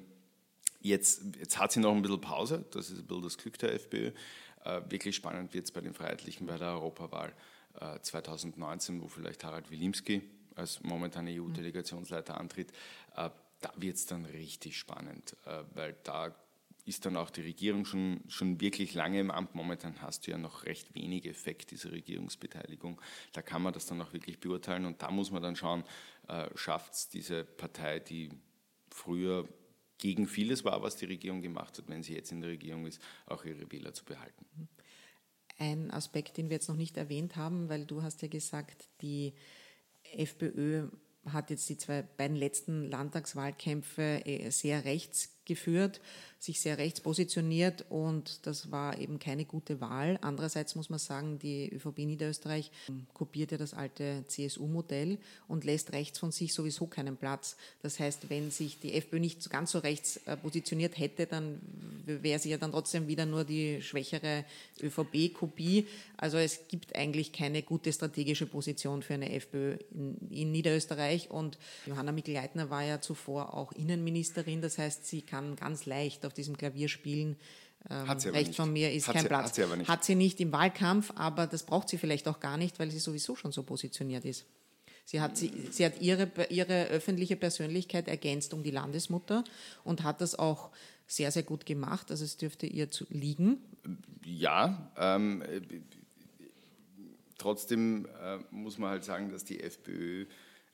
[0.87, 3.73] Jetzt, jetzt hat sie noch ein bisschen Pause, das ist ein bisschen das Glück der
[3.73, 4.11] FPÖ.
[4.63, 7.33] Äh, wirklich spannend wird es bei den Freiheitlichen bei der Europawahl
[7.79, 10.21] äh, 2019, wo vielleicht Harald Wilimski
[10.55, 12.71] als momentaner EU-Delegationsleiter antritt.
[13.17, 16.33] Äh, da wird es dann richtig spannend, äh, weil da
[16.85, 19.55] ist dann auch die Regierung schon, schon wirklich lange im Amt.
[19.55, 23.01] Momentan hast du ja noch recht wenig Effekt dieser Regierungsbeteiligung.
[23.33, 25.83] Da kann man das dann auch wirklich beurteilen und da muss man dann schauen,
[26.29, 28.29] äh, schafft es diese Partei, die
[28.89, 29.49] früher
[29.97, 33.01] gegen vieles war, was die Regierung gemacht hat, wenn sie jetzt in der Regierung ist,
[33.25, 34.45] auch ihre Wähler zu behalten.
[35.57, 39.33] Ein Aspekt, den wir jetzt noch nicht erwähnt haben, weil du hast ja gesagt, die
[40.13, 40.89] FPÖ
[41.25, 45.99] hat jetzt die zwei beiden letzten Landtagswahlkämpfe äh, sehr rechts geführt,
[46.39, 50.19] sich sehr rechts positioniert und das war eben keine gute Wahl.
[50.21, 52.71] Andererseits muss man sagen, die ÖVP Niederösterreich
[53.13, 57.55] kopiert ja das alte CSU-Modell und lässt rechts von sich sowieso keinen Platz.
[57.81, 61.59] Das heißt, wenn sich die FPÖ nicht ganz so rechts äh, positioniert hätte, dann
[62.05, 64.45] wäre sie ja dann trotzdem wieder nur die schwächere
[64.81, 65.87] ÖVP-Kopie.
[66.17, 71.57] Also es gibt eigentlich keine gute strategische Position für eine FPÖ in, in Niederösterreich und
[71.85, 76.33] Johanna Mikl-Leitner war ja zuvor auch Innenministerin, das heißt, sie kann kann ganz leicht auf
[76.33, 77.37] diesem Klavier spielen.
[77.89, 79.45] Ähm, hat sie rechts von mir ist hat kein sie, Platz.
[79.45, 79.87] Hat sie, aber nicht.
[79.87, 82.99] hat sie nicht im Wahlkampf, aber das braucht sie vielleicht auch gar nicht, weil sie
[82.99, 84.45] sowieso schon so positioniert ist.
[85.05, 89.45] Sie hat, sie, sie hat ihre, ihre öffentliche Persönlichkeit ergänzt um die Landesmutter
[89.85, 90.71] und hat das auch
[91.05, 92.11] sehr, sehr gut gemacht.
[92.11, 93.59] Also es dürfte ihr zu liegen.
[94.25, 95.43] Ja, ähm,
[97.37, 100.25] trotzdem äh, muss man halt sagen, dass die FPÖ,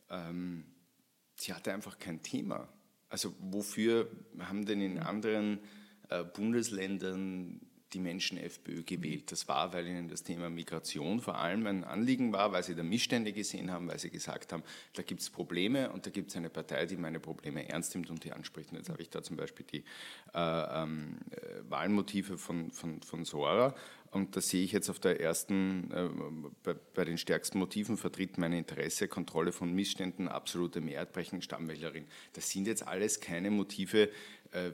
[0.09, 0.65] ähm,
[1.35, 2.67] sie hatte einfach kein Thema.
[3.13, 5.59] Also wofür haben denn in anderen
[6.09, 7.61] äh, Bundesländern
[7.93, 9.31] die Menschen FPÖ gewählt?
[9.31, 12.81] Das war, weil ihnen das Thema Migration vor allem ein Anliegen war, weil sie da
[12.81, 16.35] Missstände gesehen haben, weil sie gesagt haben, da gibt es Probleme und da gibt es
[16.35, 18.71] eine Partei, die meine Probleme ernst nimmt und die anspricht.
[18.71, 19.83] Und jetzt habe ich da zum Beispiel die
[20.33, 23.75] äh, ähm, äh, Wahlmotive von, von, von Sora
[24.13, 26.09] und da sehe ich jetzt auf der ersten, äh,
[26.63, 32.05] bei, bei, den stärksten Motiven vertritt mein Interesse, Kontrolle von Missständen, absolute Mehrheitbrechen, Stammwählerin.
[32.33, 34.09] Das sind jetzt alles keine Motive,
[34.51, 34.71] äh,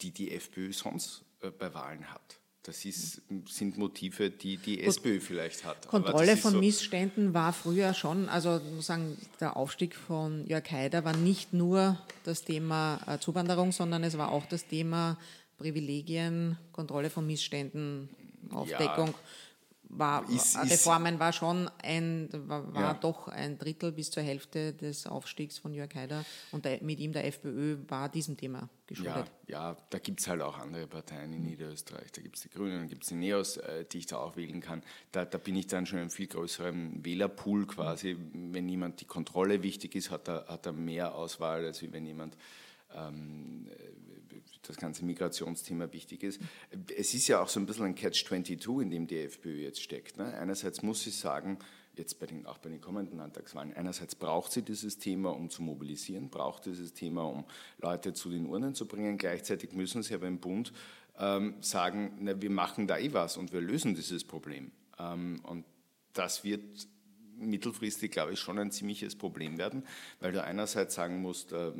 [0.00, 2.38] die die FPÖ sonst äh, bei Wahlen hat.
[2.64, 5.88] Das ist, sind Motive, die die SPÖ vielleicht hat.
[5.88, 11.04] Kontrolle von so Missständen war früher schon, also muss sagen, der Aufstieg von Jörg Haider
[11.04, 15.18] war nicht nur das Thema äh, Zuwanderung, sondern es war auch das Thema
[15.58, 18.08] Privilegien, Kontrolle von Missständen,
[18.50, 19.08] Aufdeckung.
[19.08, 19.14] Ja,
[19.94, 22.94] war, ist, Reformen war schon ein, war, war ja.
[22.94, 27.12] doch ein Drittel bis zur Hälfte des Aufstiegs von Jörg Haider und der, mit ihm
[27.12, 29.30] der FPÖ war diesem Thema geschuldet.
[29.46, 32.10] Ja, ja da gibt es halt auch andere Parteien in Niederösterreich.
[32.10, 34.36] Da gibt es die Grünen, dann gibt es die Neos, äh, die ich da auch
[34.36, 34.82] wählen kann.
[35.12, 38.16] Da, da bin ich dann schon im viel größeren Wählerpool quasi.
[38.32, 42.38] Wenn jemand die Kontrolle wichtig ist, hat er, hat er mehr Auswahl, als wenn jemand
[42.94, 43.68] ähm,
[44.62, 46.40] das ganze Migrationsthema wichtig ist.
[46.96, 50.16] Es ist ja auch so ein bisschen ein Catch-22, in dem die FPÖ jetzt steckt.
[50.16, 50.32] Ne?
[50.34, 51.58] Einerseits muss sie sagen,
[51.94, 55.62] jetzt bei den, auch bei den kommenden Landtagswahlen, einerseits braucht sie dieses Thema, um zu
[55.62, 57.44] mobilisieren, braucht dieses Thema, um
[57.78, 59.18] Leute zu den Urnen zu bringen.
[59.18, 60.72] Gleichzeitig müssen sie aber im Bund
[61.18, 64.70] ähm, sagen, na, wir machen da eh was und wir lösen dieses Problem.
[64.98, 65.64] Ähm, und
[66.12, 66.88] das wird
[67.36, 69.84] mittelfristig, glaube ich, schon ein ziemliches Problem werden,
[70.20, 71.72] weil du einerseits sagen musst, äh,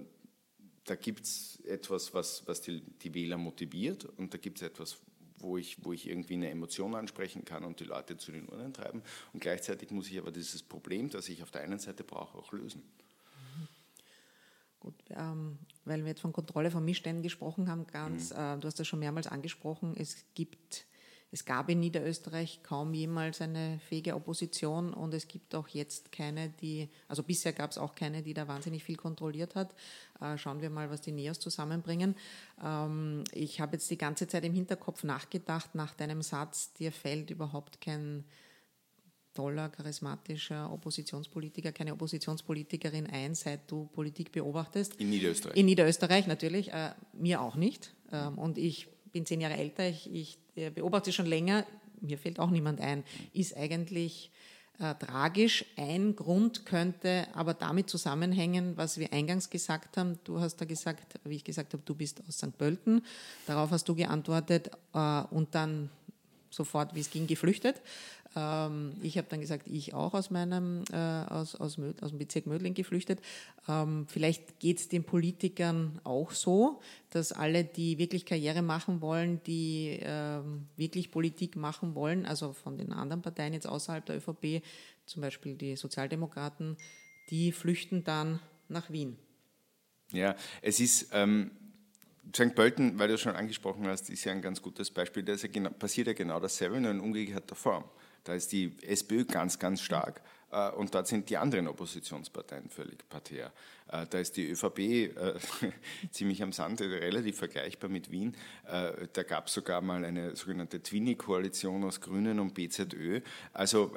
[0.85, 4.99] da gibt es etwas, was, was die, die, Wähler motiviert und da gibt es etwas,
[5.39, 8.73] wo ich, wo ich irgendwie eine Emotion ansprechen kann und die Leute zu den Urnen
[8.73, 9.03] treiben.
[9.33, 12.53] Und gleichzeitig muss ich aber dieses Problem, das ich auf der einen Seite brauche, auch
[12.53, 12.83] lösen.
[14.81, 18.39] Gut, ähm, weil wir jetzt von Kontrolle von Missständen gesprochen haben, ganz, mhm.
[18.39, 20.87] äh, du hast das schon mehrmals angesprochen, es gibt
[21.33, 26.51] es gab in Niederösterreich kaum jemals eine fähige Opposition und es gibt auch jetzt keine,
[26.51, 29.75] die, also bisher gab es auch keine, die da wahnsinnig viel kontrolliert hat.
[30.21, 32.17] Äh, schauen wir mal, was die NEOS zusammenbringen.
[32.63, 37.31] Ähm, ich habe jetzt die ganze Zeit im Hinterkopf nachgedacht nach deinem Satz, dir fällt
[37.31, 38.25] überhaupt kein
[39.33, 44.97] toller, charismatischer Oppositionspolitiker, keine Oppositionspolitikerin ein, seit du Politik beobachtest.
[44.97, 45.57] In Niederösterreich.
[45.57, 47.95] In Niederösterreich natürlich, äh, mir auch nicht.
[48.13, 51.67] Ähm, und ich bin zehn Jahre älter, ich, ich äh, beobachte schon länger,
[52.01, 54.31] mir fällt auch niemand ein, ist eigentlich
[54.79, 55.65] äh, tragisch.
[55.77, 60.19] Ein Grund könnte aber damit zusammenhängen, was wir eingangs gesagt haben.
[60.25, 62.57] Du hast da gesagt, wie ich gesagt habe, du bist aus St.
[62.57, 63.03] Pölten.
[63.47, 65.91] Darauf hast du geantwortet äh, und dann
[66.51, 67.81] sofort, wie es ging, geflüchtet.
[68.35, 72.47] Ähm, ich habe dann gesagt, ich auch aus meinem, äh, aus, aus, aus dem Bezirk
[72.47, 73.21] Mödling geflüchtet.
[73.69, 79.43] Ähm, vielleicht geht es den Politikern auch so, dass alle, die wirklich Karriere machen wollen,
[79.45, 84.63] die ähm, wirklich Politik machen wollen, also von den anderen Parteien jetzt außerhalb der ÖVP,
[85.05, 86.77] zum Beispiel die Sozialdemokraten,
[87.31, 89.17] die flüchten dann nach Wien.
[90.13, 91.51] Ja, es ist, ähm,
[92.35, 92.55] St.
[92.55, 95.23] Pölten, weil du es schon angesprochen hast, ist ja ein ganz gutes Beispiel.
[95.23, 97.85] Da ja genau, passiert ja genau dasselbe, nur in umgekehrter Form.
[98.25, 103.09] Da ist die SPÖ ganz, ganz stark äh, und dort sind die anderen Oppositionsparteien völlig
[103.09, 103.53] partär.
[103.89, 105.35] Äh, da ist die ÖVP äh,
[106.11, 108.37] ziemlich am Sand, relativ vergleichbar mit Wien.
[108.65, 113.21] Da gab es sogar mal eine sogenannte Twinny-Koalition aus Grünen und BZÖ.
[113.53, 113.93] Also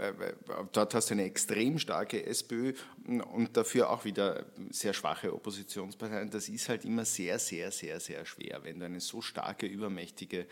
[0.71, 2.73] dort hast du eine extrem starke SPÖ
[3.05, 6.29] und dafür auch wieder sehr schwache Oppositionsparteien.
[6.29, 10.47] Das ist halt immer sehr, sehr, sehr, sehr schwer, wenn du eine so starke, übermächtige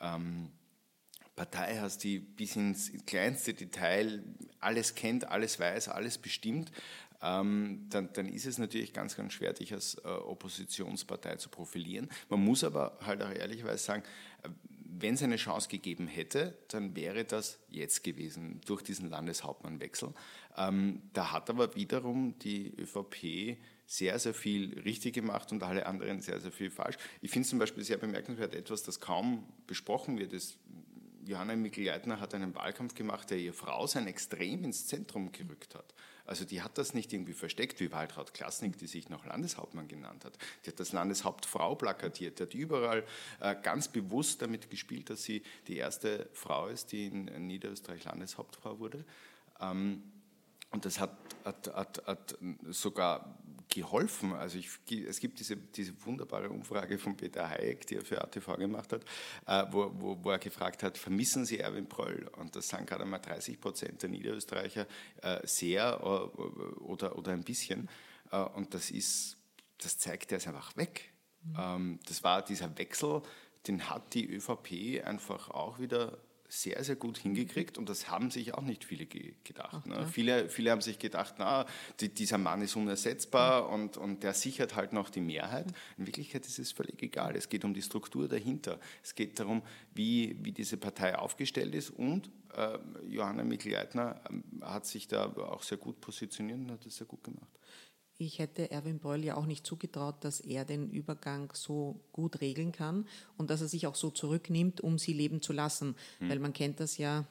[0.00, 0.50] ähm,
[1.38, 4.24] Partei hast, die bis ins kleinste Detail
[4.58, 6.72] alles kennt, alles weiß, alles bestimmt,
[7.22, 12.08] ähm, dann, dann, ist es natürlich ganz, ganz schwer, dich als äh, Oppositionspartei zu profilieren.
[12.28, 14.02] Man muss aber halt auch ehrlicherweise sagen,
[14.42, 14.48] äh,
[15.00, 20.12] wenn es eine Chance gegeben hätte, dann wäre das jetzt gewesen durch diesen Landeshauptmannwechsel.
[20.56, 26.20] Ähm, da hat aber wiederum die ÖVP sehr, sehr viel richtig gemacht und alle anderen
[26.20, 26.96] sehr, sehr viel falsch.
[27.22, 30.58] Ich finde zum Beispiel sehr bemerkenswert etwas, das kaum besprochen wird, ist
[31.28, 35.94] Johanna Mikl-Leitner hat einen Wahlkampf gemacht, der ihre Frau sein extrem ins Zentrum gerückt hat.
[36.24, 40.24] Also die hat das nicht irgendwie versteckt wie Waltraud Klasnik, die sich noch Landeshauptmann genannt
[40.24, 40.38] hat.
[40.64, 42.38] Die hat das Landeshauptfrau plakatiert.
[42.38, 43.04] Die hat überall
[43.40, 48.78] äh, ganz bewusst damit gespielt, dass sie die erste Frau ist, die in Niederösterreich Landeshauptfrau
[48.78, 49.04] wurde.
[49.60, 50.02] Ähm,
[50.70, 52.38] und das hat, hat, hat, hat
[52.68, 54.32] sogar geholfen.
[54.32, 54.68] Also ich,
[55.06, 59.04] es gibt diese, diese wunderbare Umfrage von Peter Hayek, die er für ATV gemacht hat,
[59.46, 62.28] äh, wo, wo, wo, er gefragt hat, vermissen Sie Erwin Pröll?
[62.36, 64.86] Und das sagen gerade mal 30 Prozent der Niederösterreicher
[65.22, 66.04] äh, sehr äh,
[66.80, 67.88] oder, oder ein bisschen.
[68.30, 69.36] Äh, und das ist,
[69.78, 71.12] das zeigt, er ist einfach weg.
[71.42, 71.56] Mhm.
[71.58, 73.22] Ähm, das war dieser Wechsel,
[73.66, 76.18] den hat die ÖVP einfach auch wieder
[76.48, 79.86] sehr, sehr gut hingekriegt und das haben sich auch nicht viele ge gedacht.
[79.86, 80.06] Ne?
[80.06, 81.66] Viele, viele haben sich gedacht, na,
[82.00, 85.66] die, dieser Mann ist unersetzbar und, und der sichert halt noch die Mehrheit.
[85.98, 87.36] In Wirklichkeit ist es völlig egal.
[87.36, 88.80] Es geht um die Struktur dahinter.
[89.02, 89.62] Es geht darum,
[89.94, 95.62] wie, wie diese Partei aufgestellt ist und äh, Johanna Mikl-Leitner äh, hat sich da auch
[95.62, 97.50] sehr gut positioniert und hat das sehr gut gemacht.
[98.20, 102.72] Ich hätte Erwin Beul ja auch nicht zugetraut, dass er den Übergang so gut regeln
[102.72, 105.94] kann und dass er sich auch so zurücknimmt, um sie leben zu lassen.
[106.18, 106.28] Hm.
[106.28, 107.26] Weil man kennt das ja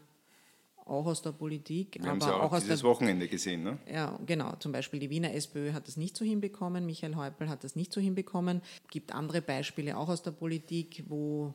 [0.86, 1.97] auch aus der Politik.
[2.02, 3.63] Wir haben es ja auch, auch aus dieses der, Wochenende gesehen.
[3.63, 3.78] Ne?
[3.91, 4.56] Ja, genau.
[4.56, 7.91] Zum Beispiel die Wiener SPÖ hat das nicht so hinbekommen, Michael Häupl hat das nicht
[7.91, 8.62] so hinbekommen.
[8.86, 11.54] Es gibt andere Beispiele auch aus der Politik, wo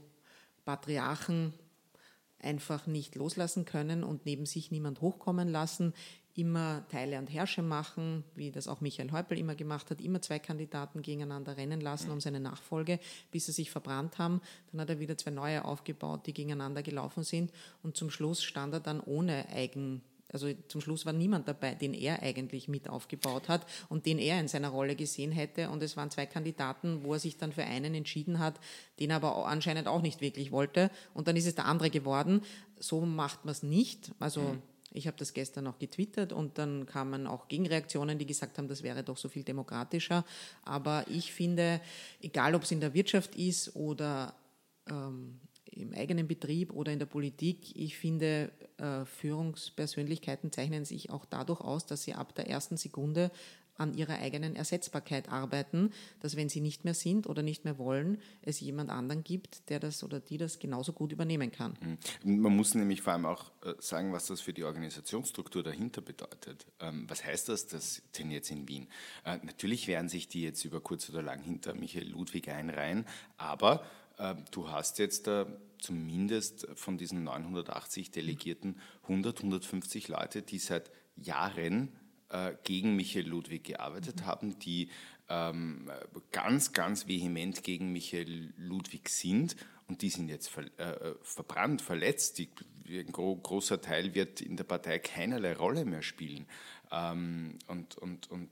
[0.67, 1.55] Patriarchen
[2.39, 5.95] einfach nicht loslassen können und neben sich niemand hochkommen lassen
[6.35, 10.39] immer Teile und Herrsche machen, wie das auch Michael Häupl immer gemacht hat, immer zwei
[10.39, 12.99] Kandidaten gegeneinander rennen lassen um seine Nachfolge,
[13.31, 14.41] bis sie sich verbrannt haben.
[14.71, 18.75] Dann hat er wieder zwei neue aufgebaut, die gegeneinander gelaufen sind und zum Schluss stand
[18.75, 23.49] er dann ohne Eigen also zum Schluss war niemand dabei, den er eigentlich mit aufgebaut
[23.49, 25.69] hat und den er in seiner Rolle gesehen hätte.
[25.69, 28.59] Und es waren zwei Kandidaten, wo er sich dann für einen entschieden hat,
[28.99, 30.91] den er aber anscheinend auch nicht wirklich wollte.
[31.13, 32.41] Und dann ist es der andere geworden.
[32.79, 34.13] So macht man es nicht.
[34.19, 34.63] Also mhm.
[34.95, 38.83] Ich habe das gestern auch getwittert und dann kamen auch Gegenreaktionen, die gesagt haben, das
[38.83, 40.25] wäre doch so viel demokratischer.
[40.65, 41.81] Aber ich finde,
[42.21, 44.35] egal ob es in der Wirtschaft ist oder
[44.89, 51.25] ähm, im eigenen Betrieb oder in der Politik, ich finde, äh, Führungspersönlichkeiten zeichnen sich auch
[51.25, 53.31] dadurch aus, dass sie ab der ersten Sekunde
[53.77, 58.19] an ihrer eigenen Ersetzbarkeit arbeiten, dass wenn sie nicht mehr sind oder nicht mehr wollen,
[58.43, 61.75] es jemand anderen gibt, der das oder die das genauso gut übernehmen kann.
[62.25, 62.41] Mhm.
[62.43, 66.67] Man muss nämlich vor allem auch äh, sagen, was das für die Organisationsstruktur dahinter bedeutet.
[66.81, 68.89] Ähm, was heißt das, das denn jetzt in Wien?
[69.25, 73.07] Äh, natürlich werden sich die jetzt über kurz oder lang hinter Michael Ludwig einreihen,
[73.37, 73.85] aber
[74.19, 75.47] äh, du hast jetzt äh,
[75.79, 81.93] zumindest von diesen 980 Delegierten 100, 150 Leute, die seit Jahren
[82.33, 84.27] äh, gegen Michael Ludwig gearbeitet mhm.
[84.27, 84.89] haben, die
[85.29, 85.91] ähm,
[86.33, 89.57] ganz, ganz vehement gegen Michael Ludwig sind
[89.89, 92.39] und die sind jetzt ver, äh, verbrannt, verletzt.
[92.39, 92.49] Die,
[92.89, 96.47] ein gro großer Teil wird in der Partei keinerlei Rolle mehr spielen.
[96.91, 98.49] Ähm, und, und, und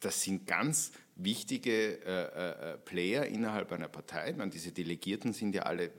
[0.00, 0.92] das sind ganz
[1.24, 4.34] wichtige äh, äh, Player innerhalb einer Partei.
[4.36, 5.90] Meine, diese Delegierten sind ja alle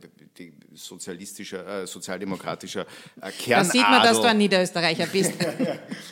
[0.74, 2.86] sozialistischer, äh, sozialdemokratischer
[3.22, 3.44] äh, Kernadel.
[3.48, 5.34] Da sieht man, dass du ein Niederösterreicher bist.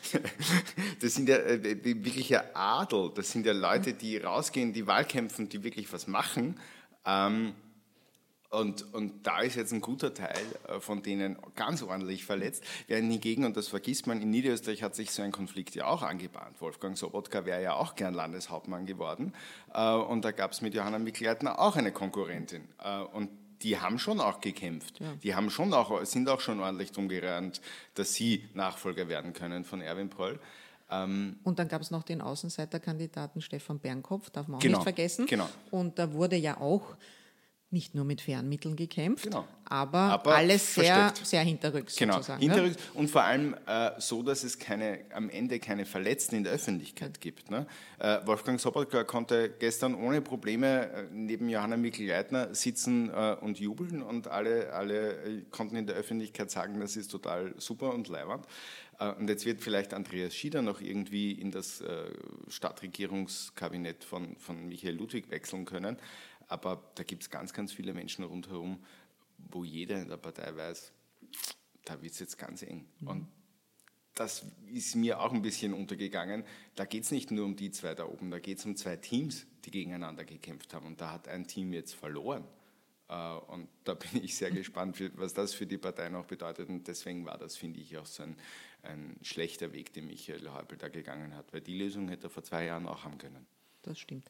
[1.02, 3.12] das sind ja äh, wirklicher Adel.
[3.16, 6.60] Das sind ja Leute, die rausgehen, die Wahlkämpfen, die wirklich was machen.
[7.06, 7.54] Ähm,
[8.52, 10.36] und, und da ist jetzt ein guter Teil
[10.68, 12.64] äh, von denen ganz ordentlich verletzt.
[12.88, 16.02] Während hingegen, und das vergisst man, in Niederösterreich hat sich so ein Konflikt ja auch
[16.02, 16.60] angebahnt.
[16.60, 19.34] Wolfgang Sobotka wäre ja auch gern Landeshauptmann geworden.
[19.74, 22.68] Äh, und da gab es mit Johanna Mikleitner auch eine Konkurrentin.
[22.84, 23.30] Äh, und
[23.62, 25.00] die haben schon auch gekämpft.
[25.00, 25.14] Ja.
[25.24, 27.62] Die haben schon auch, sind auch schon ordentlich drum gerannt,
[27.94, 30.40] dass sie Nachfolger werden können von Erwin Pröll.
[30.90, 34.84] Ähm, und dann gab es noch den Außenseiterkandidaten Stefan Bernkopf, darf man auch genau, nicht
[34.84, 35.26] vergessen.
[35.26, 35.48] Genau.
[35.70, 36.98] Und da wurde ja auch
[37.72, 39.48] nicht nur mit Fernmitteln gekämpft, genau.
[39.66, 42.16] aber, aber, alles sehr, sehr hinterrücks genau.
[42.16, 42.46] sozusagen.
[42.46, 42.54] Ne?
[42.54, 43.00] Hinterrücks ne?
[43.00, 47.22] und vor allem äh, so, dass es keine, am Ende keine Verletzten in der Öffentlichkeit
[47.22, 47.50] gibt.
[47.50, 47.66] Ne?
[48.00, 54.02] Äh, Wolfgang Sobotka konnte gestern ohne Probleme äh, neben Johanna Mikl-Leitner sitzen äh, und jubeln
[54.02, 58.46] und alle, alle äh, konnten in der Öffentlichkeit sagen, das ist total super und leiwand.
[59.00, 61.84] Äh, und jetzt wird vielleicht Andreas Schieder noch irgendwie in das
[62.50, 65.98] Stadtregierungskabinett von, von Michael Ludwig wechseln können.
[66.52, 68.84] Aber da gibt es ganz, ganz viele Menschen rundherum,
[69.38, 70.92] wo jeder in der Partei weiß,
[71.86, 72.86] da wird es jetzt ganz eng.
[73.00, 73.08] Mhm.
[73.08, 73.28] Und
[74.16, 76.44] das ist mir auch ein bisschen untergegangen.
[76.76, 78.98] Da geht es nicht nur um die zwei da oben, da geht es um zwei
[78.98, 80.88] Teams, die gegeneinander gekämpft haben.
[80.88, 82.44] Und da hat ein Team jetzt verloren.
[83.08, 86.68] Äh, und da bin ich sehr gespannt, was das für die Partei noch bedeutet.
[86.68, 88.36] Und deswegen war das, finde ich, auch so ein,
[88.84, 91.54] ein schlechter Weg, den Michael Häupl da gegangen hat.
[91.54, 93.48] Weil die Lösung hätte er vor zwei Jahren auch haben können.
[93.84, 94.30] Das stimmt.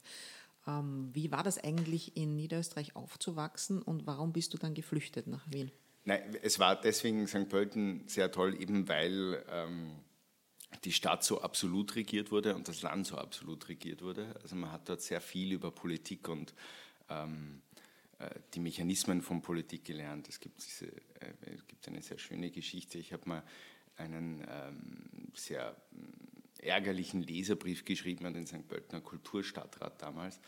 [0.68, 5.50] Ähm, wie war das eigentlich in Niederösterreich aufzuwachsen und warum bist du dann geflüchtet nach
[5.52, 5.72] Wien?
[6.04, 7.48] Nein, es war deswegen St.
[7.50, 10.00] Pölten sehr toll, eben weil ähm,
[10.84, 14.36] die Stadt so absolut regiert wurde und das Land so absolut regiert wurde.
[14.42, 16.54] Also man hat dort sehr viel über Politik und
[17.10, 17.62] ähm,
[18.20, 20.28] äh, die Mechanismen von Politik gelernt.
[20.30, 22.98] Es gibt, diese, äh, es gibt eine sehr schöne Geschichte.
[22.98, 23.44] Ich habe mal
[23.98, 25.76] einen ähm, sehr
[26.62, 28.68] ärgerlichen Leserbrief geschrieben an den St.
[28.68, 30.40] Pöltener Kulturstadtrat damals,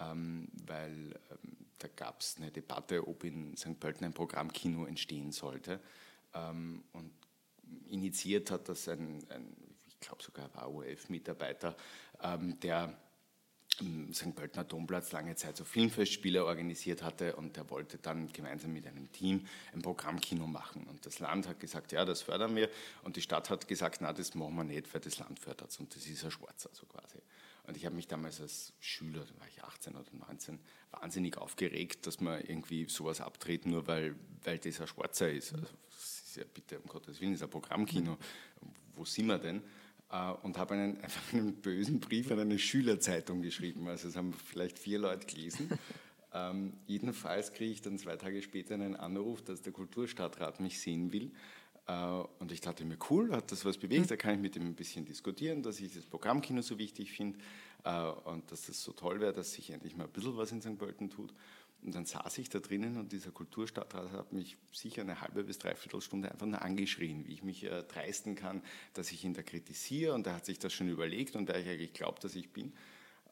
[0.00, 3.78] ähm, weil ähm, da gab es eine Debatte, ob in St.
[3.78, 5.80] Pölten ein Programmkino entstehen sollte.
[6.34, 7.10] Ähm, und
[7.88, 9.56] initiiert hat das ein, ein
[9.88, 11.76] ich glaube sogar war ORF-Mitarbeiter,
[12.22, 12.58] ähm,
[14.12, 14.34] St.
[14.34, 19.10] Pöltener Domplatz lange Zeit so Filmfestspiele organisiert hatte und er wollte dann gemeinsam mit einem
[19.12, 20.84] Team ein Programmkino machen.
[20.84, 22.70] Und das Land hat gesagt, ja, das fördern wir.
[23.02, 25.78] Und die Stadt hat gesagt, na, das machen wir nicht, weil das Land fördert es.
[25.78, 27.18] Und das ist ein Schwarzer so quasi.
[27.66, 30.58] Und ich habe mich damals als Schüler, da war ich 18 oder 19,
[30.92, 35.52] wahnsinnig aufgeregt, dass man irgendwie sowas abtritt, nur weil, weil das ein Schwarzer ist.
[35.52, 38.16] Also, das ist ja bitte, um Gottes Willen, ist ein Programmkino.
[38.94, 39.62] Wo sind wir denn?
[40.10, 43.88] Äh, und habe einen, einfach einen bösen Brief an eine Schülerzeitung geschrieben.
[43.88, 45.70] Also es haben vielleicht vier Leute gelesen.
[46.34, 51.12] ähm, jedenfalls kriege ich dann zwei Tage später einen Anruf, dass der Kulturstadtrat mich sehen
[51.12, 51.32] will.
[51.86, 54.66] Äh, und ich dachte mir, cool, hat das was bewegt, da kann ich mit ihm
[54.66, 57.38] ein bisschen diskutieren, dass ich das Programmkino so wichtig finde
[57.84, 60.60] äh, und dass das so toll wäre, dass sich endlich mal ein bisschen was in
[60.60, 60.78] St.
[60.78, 61.32] Pölten tut.
[61.82, 65.58] Und dann saß ich da drinnen und dieser Kulturstadtrat hat mich sicher eine halbe bis
[65.58, 68.62] dreiviertel Stunde einfach nur angeschrien, wie ich mich äh, dreisten kann,
[68.94, 70.14] dass ich ihn da kritisiere.
[70.14, 72.72] Und er hat sich das schon überlegt und er eigentlich glaubt, dass ich bin.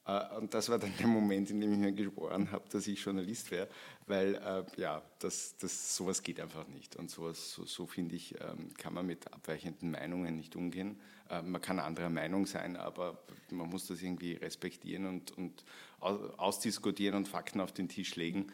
[0.07, 3.03] Äh, und das war dann der Moment, in dem ich mir geschworen habe, dass ich
[3.03, 3.69] Journalist wäre,
[4.07, 6.97] weil äh, ja, das, das, sowas geht einfach nicht.
[6.97, 11.01] Und sowas, so, so finde ich, ähm, kann man mit abweichenden Meinungen nicht umgehen.
[11.31, 13.19] Äh, man kann anderer Meinung sein, aber
[13.51, 15.65] man muss das irgendwie respektieren und, und
[16.05, 18.47] ausdiskutieren und Fakten auf den Tisch legen.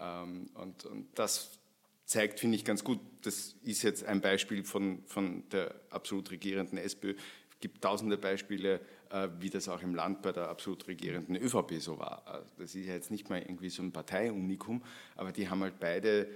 [0.00, 1.58] Ähm, und, und das
[2.06, 6.78] zeigt, finde ich, ganz gut, das ist jetzt ein Beispiel von, von der absolut regierenden
[6.78, 7.14] SPÖ.
[7.50, 11.80] Es gibt tausende Beispiele, äh, wie das auch im Land bei der absolut regierenden ÖVP
[11.80, 12.26] so war.
[12.26, 14.82] Also das ist jetzt nicht mal irgendwie so ein Parteiunikum,
[15.16, 16.28] aber die haben halt beide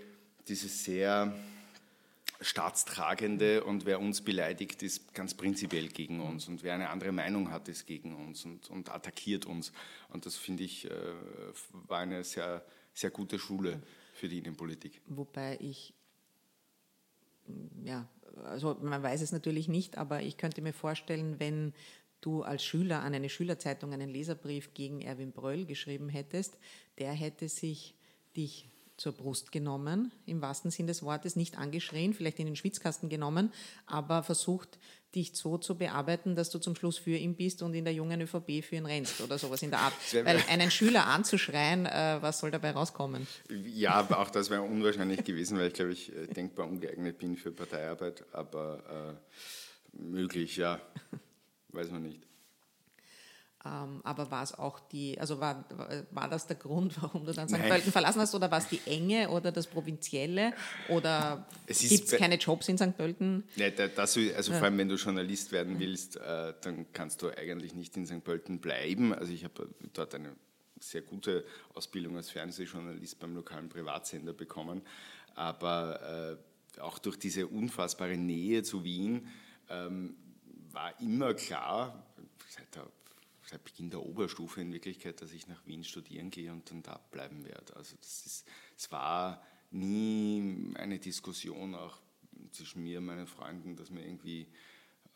[0.47, 1.35] dieses sehr
[2.41, 7.51] staatstragende und wer uns beleidigt, ist ganz prinzipiell gegen uns und wer eine andere Meinung
[7.51, 9.73] hat, ist gegen uns und, und attackiert uns.
[10.09, 11.15] Und das finde ich äh,
[11.73, 13.83] war eine sehr, sehr gute Schule
[14.13, 15.01] für die Innenpolitik.
[15.07, 15.95] Wobei ich,
[17.85, 18.09] ja,
[18.45, 21.73] also man weiß es natürlich nicht, aber ich könnte mir vorstellen, wenn
[22.21, 26.57] du als Schüler an eine Schülerzeitung einen Leserbrief gegen Erwin Bröll geschrieben hättest,
[26.99, 27.95] der hätte sich
[28.37, 28.69] dich
[28.99, 33.53] zur Brust genommen, im wahrsten Sinn des Wortes, nicht angeschrien, vielleicht in den Schwitzkasten genommen,
[33.87, 34.79] aber versucht,
[35.15, 38.21] dich so zu bearbeiten, dass du zum Schluss für ihn bist und in der jungen
[38.21, 39.95] ÖVP für ihn rennst oder sowas in der Art.
[40.13, 43.27] Weil einen Schüler anzuschreien, äh, was soll dabei rauskommen?
[43.49, 47.53] Ja, auch das wäre unwahrscheinlich gewesen, weil ich glaube ich äh, denkbar ungeeignet bin für
[47.53, 49.17] Parteiarbeit, aber
[49.97, 50.81] äh, möglich, ja,
[51.71, 52.28] weiß man nicht.
[53.69, 55.65] Ähm, aber war es auch die, also war,
[56.11, 57.61] war das der Grund, warum du dann St.
[57.63, 60.53] Pölten verlassen hast, oder war es die Enge oder das Provinzielle
[60.89, 62.97] oder gibt es keine Jobs in St.
[62.97, 63.45] Pölten?
[63.57, 64.21] Nein, das, also
[64.53, 64.59] ja.
[64.59, 68.25] vor allem, wenn du Journalist werden willst, äh, dann kannst du eigentlich nicht in St.
[68.25, 69.13] Pölten bleiben.
[69.13, 70.35] Also ich habe dort eine
[70.81, 71.45] sehr gute
[71.75, 74.83] Ausbildung als Fernsehjournalist beim lokalen Privatsender bekommen,
[75.35, 76.39] aber
[76.77, 79.29] äh, auch durch diese unfassbare Nähe zu Wien
[79.69, 80.15] ähm,
[80.71, 82.07] war immer klar,
[82.49, 82.87] seit der
[83.49, 86.99] seit Beginn der Oberstufe in Wirklichkeit, dass ich nach Wien studieren gehe und dann da
[87.11, 87.75] bleiben werde.
[87.77, 91.99] Also das ist, es war nie eine Diskussion auch
[92.53, 94.47] zwischen mir und meinen Freunden, dass man irgendwie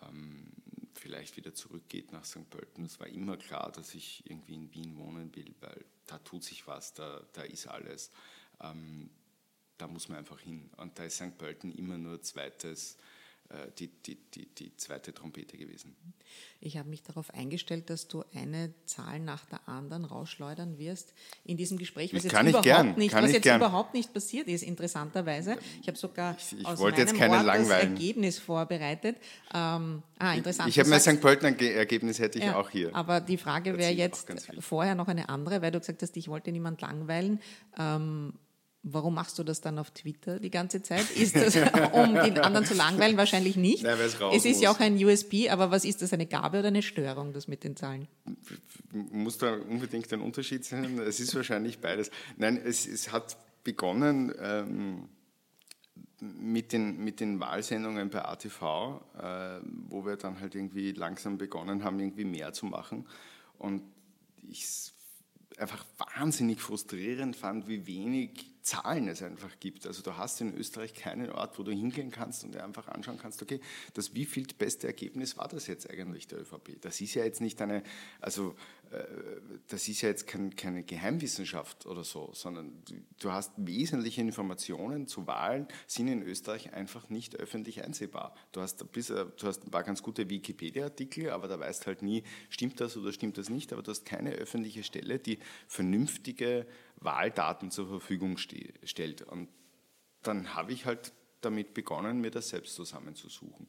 [0.02, 0.52] ähm,
[0.94, 2.48] vielleicht wieder zurückgeht nach St.
[2.48, 2.84] Pölten.
[2.84, 6.66] Es war immer klar, dass ich irgendwie in Wien wohnen will, weil da tut sich
[6.66, 8.10] was, da, da ist alles.
[8.60, 9.10] Ähm,
[9.78, 10.70] da muss man einfach hin.
[10.76, 11.36] Und da ist St.
[11.36, 12.96] Pölten immer nur zweites
[13.78, 15.94] die, die, die, die zweite Trompete gewesen.
[16.60, 21.12] Ich habe mich darauf eingestellt, dass du eine Zahl nach der anderen rausschleudern wirst
[21.44, 25.56] in diesem Gespräch, was, jetzt, überhaupt, gern, nicht, was jetzt überhaupt nicht passiert ist, interessanterweise.
[25.80, 29.16] Ich habe sogar ich, ich aus meinem Ort das Ergebnis vorbereitet.
[29.52, 30.68] Ähm, ah, interessant.
[30.68, 31.20] Ich, ich habe mir St.
[31.20, 32.94] Pölten Ergebnis hätte ich ja, auch hier.
[32.94, 36.52] Aber die Frage wäre jetzt vorher noch eine andere, weil du gesagt hast, ich wollte
[36.52, 37.40] niemand langweilen.
[37.78, 38.34] Ähm,
[38.84, 41.08] Warum machst du das dann auf Twitter die ganze Zeit?
[41.12, 41.54] Ist das,
[41.92, 43.16] um den anderen zu langweilen?
[43.16, 43.84] Wahrscheinlich nicht.
[43.84, 44.60] Nein, es, es ist muss.
[44.60, 47.62] ja auch ein USP, aber was ist das, eine Gabe oder eine Störung, das mit
[47.62, 48.08] den Zahlen?
[48.90, 50.98] Muss da unbedingt ein Unterschied sein?
[50.98, 52.10] Es ist wahrscheinlich beides.
[52.36, 55.08] Nein, es, es hat begonnen ähm,
[56.18, 58.62] mit, den, mit den Wahlsendungen bei ATV,
[59.16, 63.06] äh, wo wir dann halt irgendwie langsam begonnen haben, irgendwie mehr zu machen.
[63.58, 63.82] Und
[64.48, 64.66] ich
[65.58, 65.84] einfach
[66.16, 69.86] wahnsinnig frustrierend fand, wie wenig Zahlen es einfach gibt.
[69.86, 73.18] Also du hast in Österreich keinen Ort, wo du hingehen kannst und dir einfach anschauen
[73.18, 73.60] kannst, okay,
[73.94, 76.80] das wie beste Ergebnis war das jetzt eigentlich der ÖVP?
[76.80, 77.82] Das ist ja jetzt nicht eine,
[78.20, 78.54] also
[78.92, 79.04] äh,
[79.68, 82.82] das ist ja jetzt kein, keine Geheimwissenschaft oder so, sondern
[83.20, 88.34] du hast wesentliche Informationen zu Wahlen, sind in Österreich einfach nicht öffentlich einsehbar.
[88.52, 92.80] Du hast, du hast ein paar ganz gute Wikipedia-Artikel, aber da weißt halt nie, stimmt
[92.80, 96.66] das oder stimmt das nicht, aber du hast keine öffentliche Stelle, die vernünftige
[97.04, 99.22] Wahldaten zur Verfügung stellt.
[99.22, 99.48] Und
[100.22, 103.66] dann habe ich halt damit begonnen, mir das selbst zusammenzusuchen.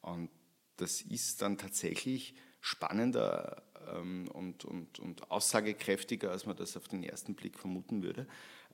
[0.00, 0.30] Und
[0.76, 3.62] das ist dann tatsächlich spannender
[3.94, 8.26] ähm, und, und, und aussagekräftiger, als man das auf den ersten Blick vermuten würde,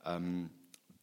[0.05, 0.49] ähm,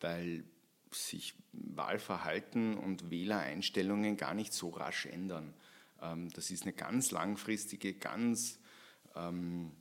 [0.00, 0.44] weil
[0.92, 5.54] sich Wahlverhalten und Wählereinstellungen gar nicht so rasch ändern.
[6.02, 8.58] Ähm, das ist eine ganz langfristige, ganz
[9.14, 9.72] ähm,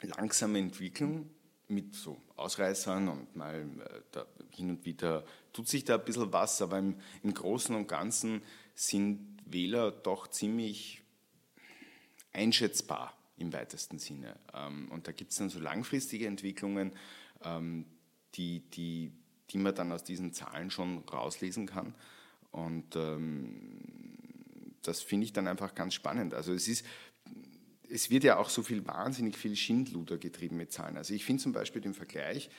[0.00, 1.30] langsame Entwicklung
[1.68, 3.66] mit so Ausreißern und mal
[4.14, 4.24] äh,
[4.56, 8.42] hin und wieder tut sich da ein bisschen was, aber im, im Großen und Ganzen
[8.74, 11.02] sind Wähler doch ziemlich
[12.32, 14.36] einschätzbar im weitesten Sinne.
[14.54, 16.92] Ähm, und da gibt es dann so langfristige Entwicklungen,
[17.42, 17.86] ähm,
[18.34, 19.12] die, die,
[19.50, 21.94] die man dann aus diesen Zahlen schon rauslesen kann.
[22.50, 24.16] Und ähm,
[24.82, 26.34] das finde ich dann einfach ganz spannend.
[26.34, 26.84] Also es ist,
[27.90, 30.96] es wird ja auch so viel wahnsinnig viel Schindluder getrieben mit Zahlen.
[30.96, 32.50] Also ich finde zum Beispiel den Vergleich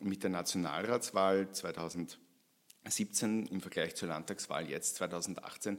[0.00, 5.78] mit der Nationalratswahl 2017 im Vergleich zur Landtagswahl jetzt 2018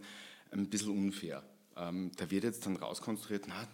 [0.52, 1.44] ein bisschen unfair.
[1.78, 3.68] Ähm, da wird jetzt dann rauskonstruiert, na,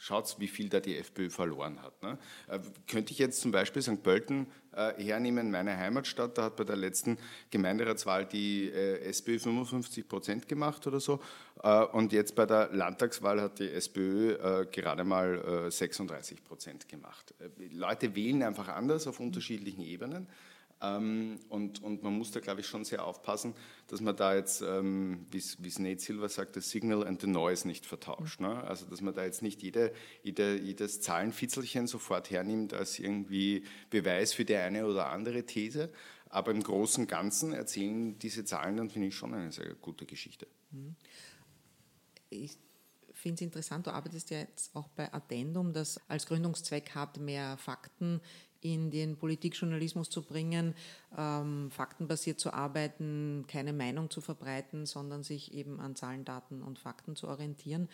[0.00, 2.00] schaut, wie viel da die FPÖ verloren hat.
[2.02, 2.16] Ne?
[2.48, 4.02] Äh, könnte ich jetzt zum Beispiel St.
[4.02, 7.18] Pölten äh, hernehmen, meine Heimatstadt, da hat bei der letzten
[7.50, 11.20] Gemeinderatswahl die äh, SPÖ 55 Prozent gemacht oder so
[11.62, 16.88] äh, und jetzt bei der Landtagswahl hat die SPÖ äh, gerade mal 36 äh, Prozent
[16.88, 17.34] gemacht.
[17.72, 20.28] Leute wählen einfach anders auf unterschiedlichen Ebenen.
[20.82, 23.54] Ähm, und, und man muss da, glaube ich, schon sehr aufpassen,
[23.88, 27.66] dass man da jetzt, ähm, wie es Nate Silver sagt, das Signal and the Noise
[27.66, 28.40] nicht vertauscht.
[28.40, 28.64] Ne?
[28.64, 34.32] Also, dass man da jetzt nicht jede, jede, jedes Zahlenfitzelchen sofort hernimmt als irgendwie Beweis
[34.32, 35.92] für die eine oder andere These.
[36.30, 40.06] Aber im Großen und Ganzen erzählen diese Zahlen dann, finde ich, schon eine sehr gute
[40.06, 40.46] Geschichte.
[42.30, 42.56] Ich
[43.12, 47.58] finde es interessant, du arbeitest ja jetzt auch bei Addendum, das als Gründungszweck hat, mehr
[47.58, 48.20] Fakten
[48.60, 50.74] in den Politikjournalismus zu bringen,
[51.16, 56.78] ähm, faktenbasiert zu arbeiten, keine Meinung zu verbreiten, sondern sich eben an Zahlen, Daten und
[56.78, 57.88] Fakten zu orientieren.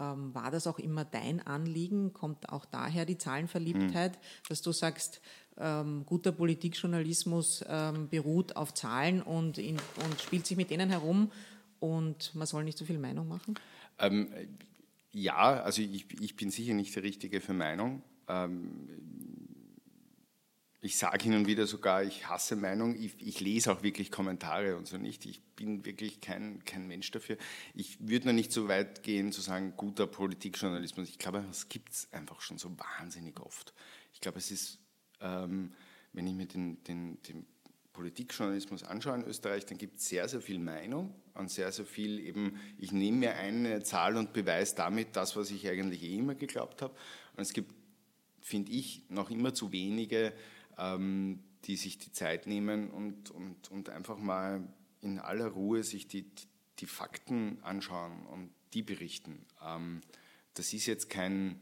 [0.00, 2.12] Ähm, war das auch immer dein Anliegen?
[2.12, 4.22] Kommt auch daher die Zahlenverliebtheit, hm.
[4.48, 5.20] dass du sagst,
[5.58, 11.32] ähm, guter Politikjournalismus ähm, beruht auf Zahlen und, in, und spielt sich mit denen herum
[11.80, 13.54] und man soll nicht so viel Meinung machen?
[13.98, 14.28] Ähm,
[15.10, 18.02] ja, also ich, ich, bin sicher nicht der Richtige für Meinung.
[20.88, 22.96] Ich sage hin und wieder sogar, ich hasse Meinung.
[22.98, 25.26] Ich, ich, lese auch wirklich Kommentare und so nicht.
[25.26, 27.36] Ich bin wirklich kein, kein Mensch dafür.
[27.74, 31.10] Ich würde noch nicht so weit gehen zu sagen, guter Politikjournalismus.
[31.10, 33.74] Ich glaube, das gibt es einfach schon so wahnsinnig oft.
[34.14, 34.78] Ich glaube, es ist,
[35.20, 35.74] ähm,
[36.14, 37.44] wenn ich mir den, den, den
[37.92, 42.18] Politikjournalismus anschaue in Österreich, dann gibt es sehr, sehr viel Meinung und sehr, sehr viel
[42.18, 46.34] eben, ich nehme mir eine Zahl und beweise damit das, was ich eigentlich eh immer
[46.34, 46.94] geglaubt habe.
[47.36, 47.74] Und es gibt,
[48.40, 50.32] finde ich, noch immer zu wenige,
[50.78, 54.66] ähm, die sich die Zeit nehmen und, und, und einfach mal
[55.00, 56.30] in aller Ruhe sich die,
[56.78, 59.44] die Fakten anschauen und die berichten.
[59.64, 60.00] Ähm,
[60.54, 61.60] das ist jetzt kein,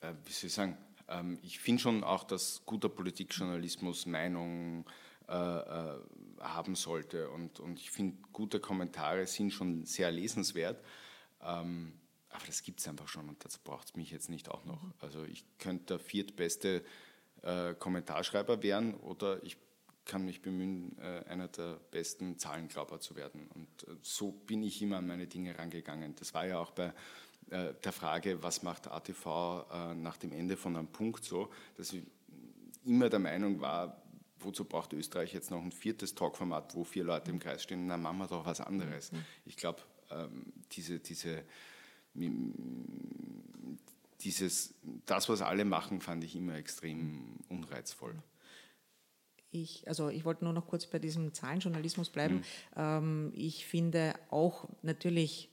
[0.00, 0.76] äh, wie soll ich sagen,
[1.08, 4.84] ähm, ich finde schon auch, dass guter Politikjournalismus Meinung
[5.28, 5.98] äh, äh,
[6.40, 10.84] haben sollte und, und ich finde, gute Kommentare sind schon sehr lesenswert.
[11.42, 11.92] Ähm,
[12.30, 14.80] aber das gibt es einfach schon und dazu braucht es mich jetzt nicht auch noch.
[15.00, 16.82] Also ich könnte der viertbeste
[17.42, 19.56] äh, Kommentarschreiber werden oder ich
[20.04, 23.48] kann mich bemühen, äh, einer der besten Zahlenglauber zu werden.
[23.54, 26.14] Und äh, so bin ich immer an meine Dinge rangegangen.
[26.16, 26.92] Das war ja auch bei
[27.50, 29.26] äh, der Frage, was macht ATV
[29.70, 32.02] äh, nach dem Ende von einem Punkt so, dass ich
[32.84, 34.02] immer der Meinung war,
[34.40, 37.86] wozu braucht Österreich jetzt noch ein viertes Talkformat, wo vier Leute im Kreis stehen?
[37.86, 39.12] Na, machen wir doch was anderes.
[39.12, 39.24] Mhm.
[39.44, 41.44] Ich glaube, ähm, diese, diese
[44.24, 44.74] dieses,
[45.06, 48.14] das, was alle machen, fand ich immer extrem unreizvoll.
[49.50, 52.36] Ich, also ich wollte nur noch kurz bei diesem Zahlenjournalismus bleiben.
[52.36, 52.42] Mhm.
[52.76, 55.50] Ähm, ich finde auch natürlich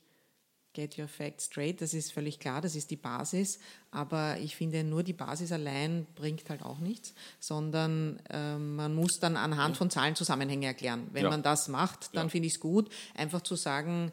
[0.74, 3.60] Get Your Facts Straight, das ist völlig klar, das ist die Basis,
[3.92, 9.20] aber ich finde, nur die Basis allein bringt halt auch nichts, sondern äh, man muss
[9.20, 11.08] dann anhand von Zahlen Zusammenhänge erklären.
[11.12, 11.30] Wenn ja.
[11.30, 12.30] man das macht, dann ja.
[12.30, 14.12] finde ich es gut, einfach zu sagen,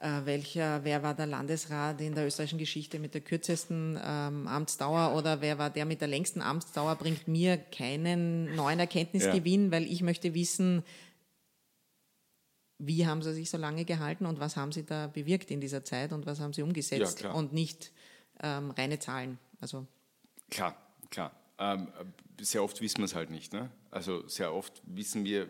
[0.00, 5.42] welcher, wer war der Landesrat in der österreichischen Geschichte mit der kürzesten ähm, Amtsdauer oder
[5.42, 9.72] wer war der mit der längsten Amtsdauer, bringt mir keinen neuen Erkenntnisgewinn, ja.
[9.72, 10.82] weil ich möchte wissen,
[12.78, 15.84] wie haben sie sich so lange gehalten und was haben sie da bewirkt in dieser
[15.84, 17.92] Zeit und was haben sie umgesetzt ja, und nicht
[18.42, 19.38] ähm, reine Zahlen.
[19.60, 19.86] Also
[20.50, 20.74] klar,
[21.10, 21.32] klar.
[21.58, 21.88] Ähm,
[22.40, 23.52] sehr oft wissen wir es halt nicht.
[23.52, 23.70] Ne?
[23.90, 25.42] Also sehr oft wissen wir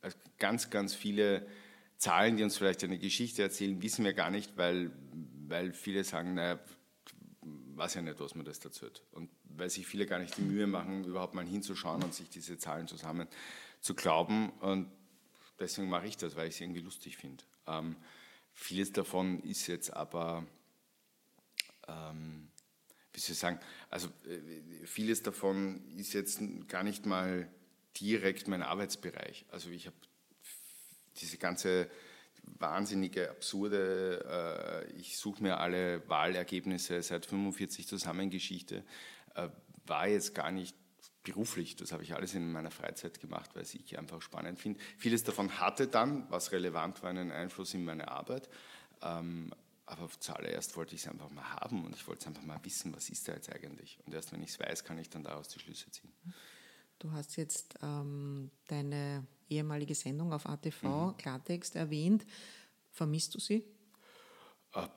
[0.00, 1.46] äh, ganz, ganz viele
[1.98, 4.92] Zahlen, die uns vielleicht eine Geschichte erzählen, wissen wir gar nicht, weil,
[5.48, 6.58] weil viele sagen, naja,
[7.42, 9.02] weiß ja nicht, was man das dazu hat.
[9.12, 12.56] Und weil sich viele gar nicht die Mühe machen, überhaupt mal hinzuschauen und sich diese
[12.58, 13.26] Zahlen zusammen
[13.80, 14.50] zu glauben.
[14.60, 14.90] Und
[15.58, 17.42] deswegen mache ich das, weil ich es irgendwie lustig finde.
[17.66, 17.96] Ähm,
[18.52, 20.46] vieles davon ist jetzt aber,
[21.88, 22.48] ähm,
[23.12, 27.50] wie soll ich sagen, also äh, vieles davon ist jetzt gar nicht mal
[27.98, 29.46] direkt mein Arbeitsbereich.
[29.50, 29.96] Also ich habe
[31.20, 31.88] diese ganze
[32.42, 38.84] wahnsinnige, absurde, äh, ich suche mir alle Wahlergebnisse seit 45 zusammen Geschichte,
[39.34, 39.48] äh,
[39.86, 40.76] war jetzt gar nicht
[41.22, 41.76] beruflich.
[41.76, 44.80] Das habe ich alles in meiner Freizeit gemacht, weil ich einfach spannend finde.
[44.96, 48.48] Vieles davon hatte dann, was relevant war, einen Einfluss in meine Arbeit.
[49.02, 49.52] Ähm,
[49.86, 52.94] aber zuallererst wollte ich es einfach mal haben und ich wollte es einfach mal wissen,
[52.94, 53.98] was ist da jetzt eigentlich.
[54.04, 56.12] Und erst wenn ich es weiß, kann ich dann daraus die Schlüsse ziehen.
[56.98, 61.16] Du hast jetzt ähm, deine ehemalige Sendung auf ATV, mhm.
[61.16, 62.26] Klartext, erwähnt.
[62.90, 63.64] Vermisst du sie?
[64.74, 64.88] Äh,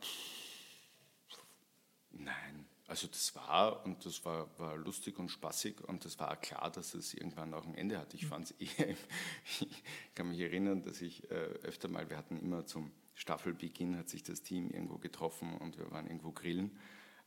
[2.11, 2.65] nein.
[2.87, 6.93] Also das war und das war, war lustig und spaßig und das war klar, dass
[6.93, 8.13] es irgendwann auch ein Ende hat.
[8.13, 8.27] Ich mhm.
[8.27, 9.83] fand es eher, ich
[10.13, 14.23] kann mich erinnern, dass ich äh, öfter mal, wir hatten immer zum Staffelbeginn, hat sich
[14.23, 16.77] das Team irgendwo getroffen und wir waren irgendwo grillen.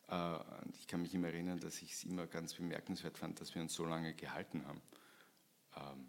[0.09, 0.39] Äh,
[0.79, 3.75] ich kann mich immer erinnern, dass ich es immer ganz bemerkenswert fand, dass wir uns
[3.75, 4.83] so lange gehalten haben.
[5.77, 6.07] Ähm,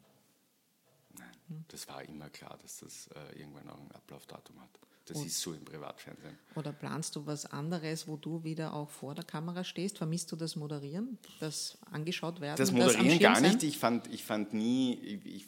[1.18, 4.80] Nein, das war immer klar, dass das äh, irgendwann auch ein Ablaufdatum hat.
[5.06, 6.38] Das Und ist so im Privatfernsehen.
[6.56, 10.00] Oder planst du was anderes, wo du wieder auch vor der Kamera stehst?
[10.00, 12.58] Vermisst du das Moderieren, das angeschaut werden?
[12.58, 13.62] Das Moderieren das gar nicht.
[13.62, 15.48] Ich fand, ich fand nie, ich, ich,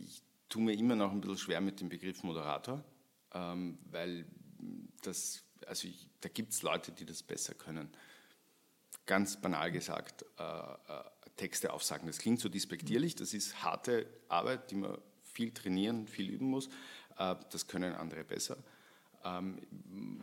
[0.00, 2.82] ich tue mir immer noch ein bisschen schwer mit dem Begriff Moderator,
[3.32, 4.26] ähm, weil
[5.02, 7.90] das, also ich, da gibt es Leute, die das besser können.
[9.06, 10.76] Ganz banal gesagt, äh, äh,
[11.36, 12.06] Texte aufsagen.
[12.06, 16.68] Das klingt so despektierlich, das ist harte Arbeit, die man viel trainieren, viel üben muss.
[17.16, 18.58] Äh, das können andere besser.
[19.24, 19.60] Ähm,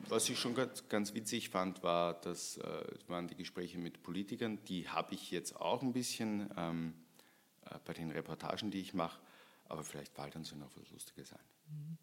[0.07, 4.63] was ich schon ganz, ganz witzig fand, war, das äh, waren die Gespräche mit Politikern.
[4.65, 6.93] Die habe ich jetzt auch ein bisschen ähm,
[7.65, 9.19] äh, bei den Reportagen, die ich mache.
[9.67, 11.39] Aber vielleicht bald dann soll noch was Lustiges sein.
[11.67, 11.97] Mhm.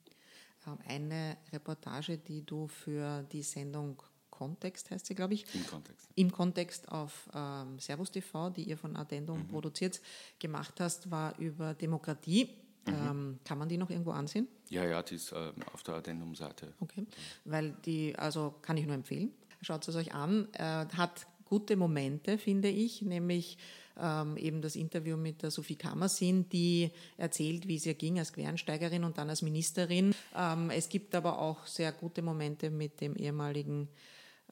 [0.87, 4.03] Eine Reportage, die du für die Sendung
[4.43, 5.45] Kontext heißt sie, glaube ich.
[5.55, 6.09] Im Kontext.
[6.17, 9.49] Im Kontext auf ähm, Servus TV, die ihr von Addendum mhm.
[9.49, 10.01] produziert,
[10.41, 12.49] gemacht hast, war über Demokratie.
[12.87, 12.93] Mhm.
[12.93, 14.49] Ähm, kann man die noch irgendwo ansehen?
[14.69, 16.73] Ja, ja, die ist äh, auf der Addendum-Seite.
[16.81, 17.07] Okay,
[17.45, 19.31] weil die, also kann ich nur empfehlen.
[19.61, 20.49] Schaut es euch an.
[20.55, 23.59] Äh, hat gute Momente, finde ich, nämlich
[24.01, 28.33] ähm, eben das Interview mit der Sophie Kammersin, die erzählt, wie es ihr ging als
[28.33, 30.15] Quereinsteigerin und dann als Ministerin.
[30.37, 33.89] Ähm, es gibt aber auch sehr gute Momente mit dem ehemaligen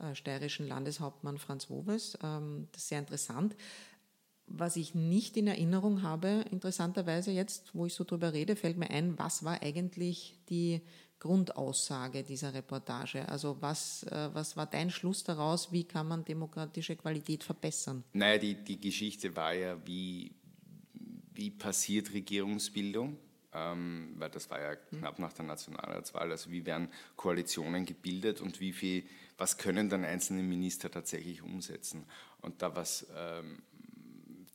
[0.00, 2.18] äh, steirischen Landeshauptmann Franz Wobes.
[2.22, 3.56] Ähm, das ist sehr interessant.
[4.46, 8.90] Was ich nicht in Erinnerung habe, interessanterweise jetzt, wo ich so drüber rede, fällt mir
[8.90, 10.80] ein, was war eigentlich die
[11.20, 13.28] Grundaussage dieser Reportage?
[13.28, 15.70] Also was, äh, was war dein Schluss daraus?
[15.70, 18.02] Wie kann man demokratische Qualität verbessern?
[18.12, 20.32] Naja, die, die Geschichte war ja, wie,
[21.34, 23.16] wie passiert Regierungsbildung?
[23.52, 26.30] Ähm, weil das war ja knapp nach der Nationalratswahl.
[26.30, 29.04] Also wie werden Koalitionen gebildet und wie viel
[29.40, 32.04] was können dann einzelne Minister tatsächlich umsetzen.
[32.42, 33.62] Und da was, ähm,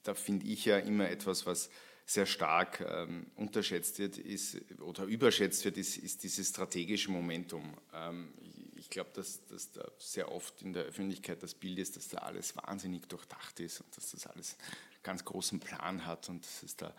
[0.03, 1.72] da finde ich ja immer etwas, was
[2.06, 7.76] sehr stark ähm, unterschätzt wird ist, oder überschätzt wird, ist, ist dieses strategische Momentum.
[7.93, 8.32] Ähm,
[8.76, 12.20] ich, glaube, dass, dass da sehr oft in der Öffentlichkeit das Bild ist, dass da
[12.20, 14.56] alles wahnsinnig durchdacht ist und dass das alles
[15.01, 16.93] ganz großen Plan hat und dass es da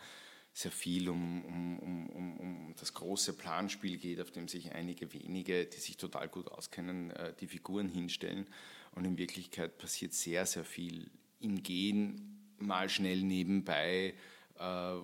[0.53, 5.67] sehr viel um, um, um, um, das große Planspiel geht, auf dem sich einige wenige,
[5.67, 8.47] die sich total gut auskennen, äh, die Figuren hinstellen.
[8.93, 14.15] Und in Wirklichkeit passiert sehr, sehr viel im Gehen, mal schnell nebenbei,
[14.59, 14.97] äh,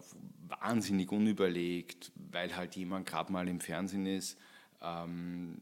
[0.49, 4.39] wahnsinnig unüberlegt, weil halt jemand gerade mal im Fernsehen ist.
[4.81, 5.59] Ähm,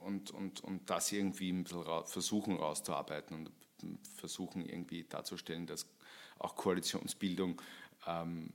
[0.00, 3.50] und, und, und das irgendwie ein bisschen ra versuchen rauszuarbeiten und
[4.16, 5.86] versuchen irgendwie darzustellen, dass
[6.38, 7.60] auch Koalitionsbildung
[8.06, 8.50] ähm,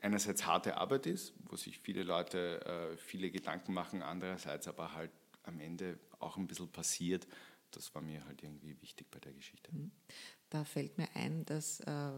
[0.00, 5.10] einerseits harte Arbeit ist, wo sich viele Leute äh, viele Gedanken machen, andererseits aber halt
[5.42, 7.26] am Ende auch ein bisschen passiert.
[7.70, 9.70] Das war mir halt irgendwie wichtig bei der Geschichte.
[10.50, 12.10] Da fällt mir ein, dass äh,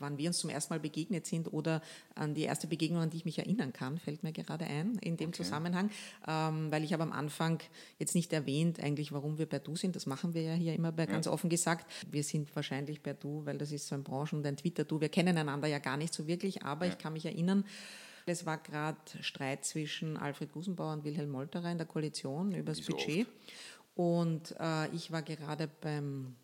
[0.00, 1.82] wann wir uns zum ersten Mal begegnet sind oder
[2.14, 5.16] an die erste Begegnung, an die ich mich erinnern kann, fällt mir gerade ein in
[5.16, 5.42] dem okay.
[5.42, 5.90] Zusammenhang,
[6.26, 7.60] ähm, weil ich habe am Anfang
[7.98, 9.94] jetzt nicht erwähnt, eigentlich, warum wir bei Du sind.
[9.94, 11.90] Das machen wir ja hier immer bei, ganz offen gesagt.
[12.10, 15.00] Wir sind wahrscheinlich bei Du, weil das ist so ein Branchen- und ein Twitter-Du.
[15.00, 16.92] Wir kennen einander ja gar nicht so wirklich, aber ja.
[16.92, 17.64] ich kann mich erinnern,
[18.26, 22.80] es war gerade Streit zwischen Alfred Gusenbauer und Wilhelm Molterer in der Koalition über das
[22.82, 23.26] Budget.
[23.26, 23.36] Oft.
[23.96, 26.36] Und äh, ich war gerade beim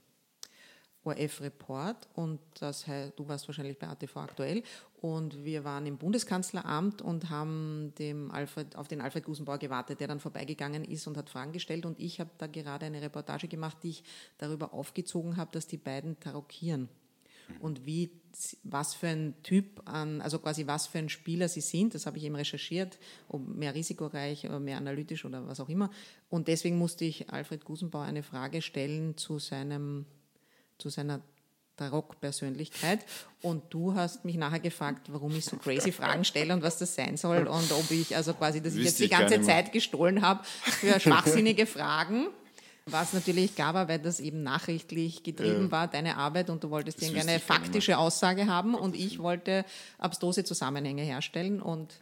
[1.07, 4.63] ORF-Report und das heißt, du warst wahrscheinlich bei ATV aktuell
[5.01, 10.09] und wir waren im Bundeskanzleramt und haben dem Alfred, auf den Alfred Gusenbauer gewartet, der
[10.09, 13.79] dann vorbeigegangen ist und hat Fragen gestellt und ich habe da gerade eine Reportage gemacht,
[13.83, 14.05] die ich
[14.39, 16.89] darüber aufgezogen habe, dass die beiden tarockieren
[17.61, 18.11] und wie,
[18.65, 21.95] was für ein Typ an, also quasi was für ein Spieler sie sind.
[21.95, 22.99] Das habe ich eben recherchiert,
[23.29, 25.91] ob mehr risikoreich oder mehr analytisch oder was auch immer.
[26.29, 30.07] Und deswegen musste ich Alfred Gusenbauer eine Frage stellen zu seinem
[30.79, 31.21] zu seiner
[31.77, 33.01] Tarok-Persönlichkeit.
[33.43, 36.95] Und du hast mich nachher gefragt, warum ich so crazy Fragen stelle und was das
[36.95, 40.45] sein soll und ob ich, also quasi, dass ich jetzt die ganze Zeit gestohlen habe
[40.45, 42.29] für schwachsinnige Fragen.
[42.89, 45.71] Was natürlich klar war, weil das eben nachrichtlich getrieben ja.
[45.73, 49.65] war, deine Arbeit, und du wolltest irgendeine faktische Aussage haben und ich wollte
[49.99, 51.95] abstruse Zusammenhänge herstellen und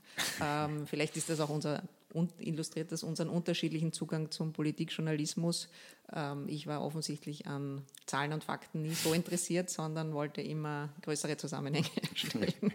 [0.42, 1.82] ähm, vielleicht ist das auch unser
[2.14, 5.68] und illustriert das unseren unterschiedlichen Zugang zum Politikjournalismus.
[6.12, 11.36] Ähm, ich war offensichtlich an Zahlen und Fakten nie so interessiert, sondern wollte immer größere
[11.36, 12.72] Zusammenhänge herstellen.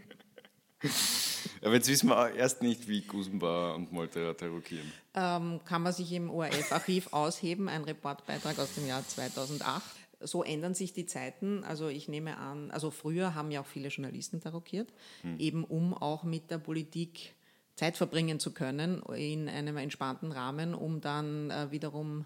[1.62, 4.92] Aber jetzt wissen wir erst nicht, wie Gusenbauer und Molterer tarockieren.
[5.14, 9.84] Ähm, kann man sich im ORF-Archiv ausheben, ein Reportbeitrag aus dem Jahr 2008.
[10.22, 11.64] So ändern sich die Zeiten.
[11.64, 15.40] Also ich nehme an, also früher haben ja auch viele Journalisten tarockiert, hm.
[15.40, 17.34] eben um auch mit der Politik
[17.80, 22.26] Zeit verbringen zu können in einem entspannten Rahmen, um dann äh, wiederum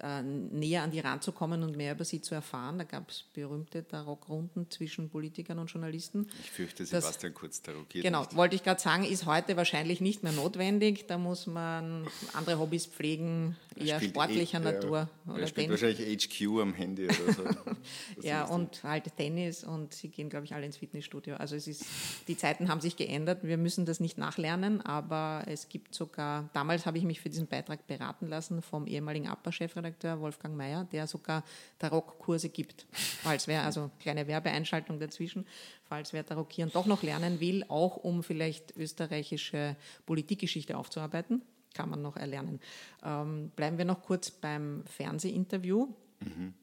[0.00, 2.78] äh, näher an die ranzukommen und mehr über sie zu erfahren.
[2.78, 6.28] Da gab es berühmte Tarokrunden zwischen Politikern und Journalisten.
[6.40, 8.04] Ich fürchte, Sebastian das, Kurz tarokiert.
[8.04, 8.36] Genau, nicht.
[8.36, 11.08] wollte ich gerade sagen, ist heute wahrscheinlich nicht mehr notwendig.
[11.08, 15.08] Da muss man andere Hobbys pflegen, eher sportlicher e Natur.
[15.26, 17.44] Ja, oder spielt wahrscheinlich HQ am Handy oder so.
[18.22, 21.36] ja, und halt Tennis und sie gehen, glaube ich, alle ins Fitnessstudio.
[21.36, 21.84] Also es ist,
[22.28, 23.42] die Zeiten haben sich geändert.
[23.42, 27.46] Wir müssen das nicht nachlernen, aber es gibt sogar, damals habe ich mich für diesen
[27.46, 31.44] Beitrag beraten lassen vom ehemaligen APA-Chef Chefredakteur Wolfgang Mayer, der sogar
[31.78, 32.86] Tarokkurse gibt.
[32.92, 35.46] Falls wer, also kleine Werbeeinschaltung dazwischen,
[35.84, 41.42] falls wer Tarockieren doch noch lernen will, auch um vielleicht österreichische Politikgeschichte aufzuarbeiten,
[41.74, 42.60] kann man noch erlernen.
[43.04, 45.88] Ähm, bleiben wir noch kurz beim Fernsehinterview.
[46.20, 46.54] Mhm.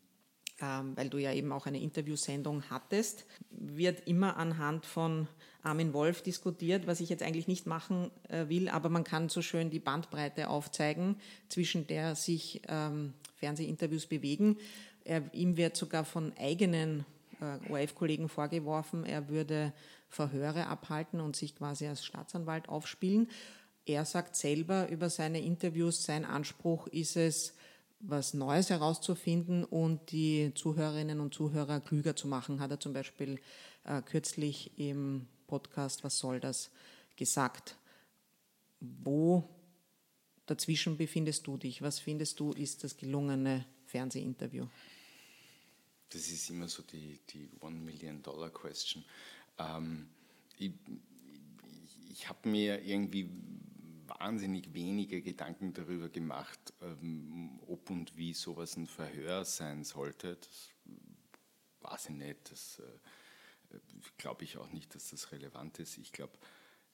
[0.61, 5.27] ähm, weil du ja eben auch eine Interviewsendung hattest, wird immer anhand von
[5.63, 9.41] Armin Wolf diskutiert, was ich jetzt eigentlich nicht machen äh, will, aber man kann so
[9.41, 11.17] schön die Bandbreite aufzeigen,
[11.49, 14.57] zwischen der sich ähm, Fernsehinterviews bewegen.
[15.03, 17.05] Er, ihm wird sogar von eigenen
[17.41, 19.73] äh, ORF-Kollegen vorgeworfen, er würde
[20.09, 23.29] Verhöre abhalten und sich quasi als Staatsanwalt aufspielen.
[23.89, 27.55] Er sagt selber über seine Interviews, sein Anspruch ist es,
[27.99, 33.41] was Neues herauszufinden und die Zuhörerinnen und Zuhörer klüger zu machen, hat er zum Beispiel
[33.85, 36.69] äh, kürzlich im Podcast Was soll das
[37.15, 37.77] gesagt.
[38.79, 39.49] Wo
[40.45, 41.81] dazwischen befindest du dich?
[41.81, 44.67] Was findest du ist das gelungene Fernsehinterview?
[46.09, 49.03] Das ist immer so die, die One-Million-Dollar-Question.
[49.57, 50.09] Ähm,
[50.59, 50.73] ich,
[52.11, 53.31] ich habe mir irgendwie
[54.19, 60.35] wahnsinnig wenige Gedanken darüber gemacht, ähm, ob und wie sowas ein Verhör sein sollte.
[60.35, 60.69] Das
[61.81, 62.51] weiß ich nicht.
[62.51, 63.77] Das äh,
[64.17, 65.97] glaube ich auch nicht, dass das relevant ist.
[65.97, 66.33] Ich glaube,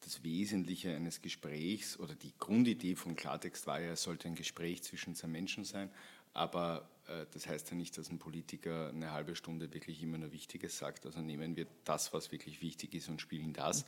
[0.01, 4.84] das Wesentliche eines Gesprächs oder die Grundidee von Klartext war ja, es sollte ein Gespräch
[4.84, 5.89] zwischen zwei Menschen sein.
[6.34, 10.32] Aber äh, das heißt ja nicht, dass ein Politiker eine halbe Stunde wirklich immer nur
[10.32, 11.05] Wichtiges sagt.
[11.05, 13.86] Also nehmen wir das, was wirklich wichtig ist und spielen das.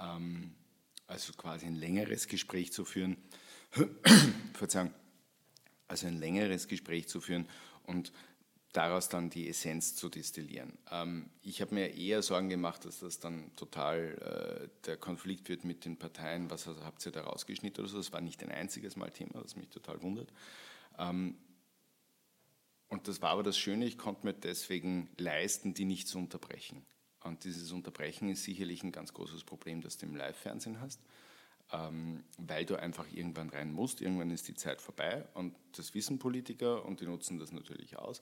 [0.00, 0.54] Ähm,
[1.06, 3.16] also quasi ein längeres Gespräch zu führen,
[4.54, 4.92] Verzeihung,
[5.88, 7.48] also ein längeres Gespräch zu führen
[7.84, 8.12] und
[8.74, 10.76] daraus dann die Essenz zu destillieren.
[10.90, 15.64] Ähm, ich habe mir eher Sorgen gemacht, dass das dann total äh, der Konflikt wird
[15.64, 17.98] mit den Parteien, was also, habt ihr da rausgeschnitten oder so.
[17.98, 20.32] Das war nicht ein einziges Mal Thema, das mich total wundert.
[20.98, 21.36] Ähm,
[22.88, 26.84] und das war aber das Schöne, ich konnte mir deswegen leisten, die nicht zu unterbrechen.
[27.24, 31.00] Und dieses Unterbrechen ist sicherlich ein ganz großes Problem, das du im Live-Fernsehen hast,
[31.72, 34.02] ähm, weil du einfach irgendwann rein musst.
[34.02, 38.20] Irgendwann ist die Zeit vorbei und das wissen Politiker und die nutzen das natürlich aus.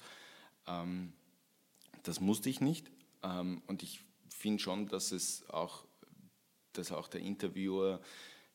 [0.68, 1.12] Ähm,
[2.05, 2.90] das musste ich nicht
[3.24, 5.84] ähm, und ich finde schon, dass es auch,
[6.72, 8.00] dass auch der Interviewer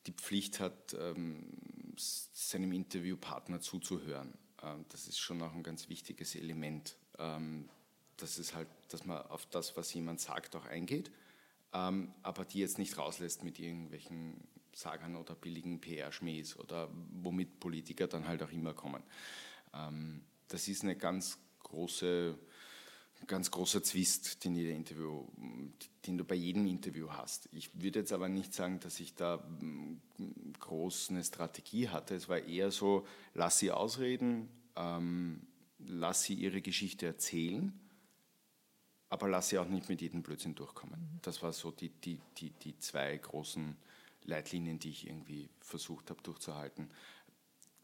[0.08, 0.96] die Pflicht hat,
[1.98, 4.34] seinem Interviewpartner zuzuhören.
[4.88, 6.96] das ist schon auch ein ganz wichtiges Element
[8.18, 11.12] dass, es halt, dass man auf das, was jemand sagt, auch eingeht,
[11.74, 16.90] ähm, aber die jetzt nicht rauslässt mit irgendwelchen Sagern oder billigen PR-Schmähs oder
[17.22, 19.04] womit Politiker dann halt auch immer kommen.
[19.74, 22.38] Ähm, das ist eine ganz große,
[23.26, 25.28] ganz großer Zwist, den, jeder Interview,
[26.06, 27.50] den du bei jedem Interview hast.
[27.52, 30.00] Ich würde jetzt aber nicht sagen, dass ich da mm,
[30.60, 32.16] groß eine Strategie hatte.
[32.16, 35.42] Es war eher so, lass sie ausreden, ähm,
[35.80, 37.74] lass sie ihre Geschichte erzählen
[39.10, 41.00] aber lass sie auch nicht mit jedem Blödsinn durchkommen.
[41.00, 41.20] Mhm.
[41.22, 43.76] Das war so die, die, die, die zwei großen
[44.26, 46.90] Leitlinien, die ich irgendwie versucht habe durchzuhalten.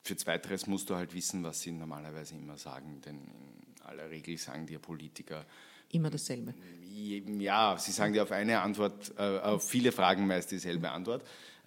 [0.04, 4.38] Für Zweiteres musst du halt wissen, was sie normalerweise immer sagen, denn in aller Regel
[4.38, 5.46] sagen dir Politiker
[5.90, 6.54] immer dasselbe.
[7.40, 11.24] Ja, sie sagen dir auf eine Antwort, äh, auf viele Fragen meist dieselbe Antwort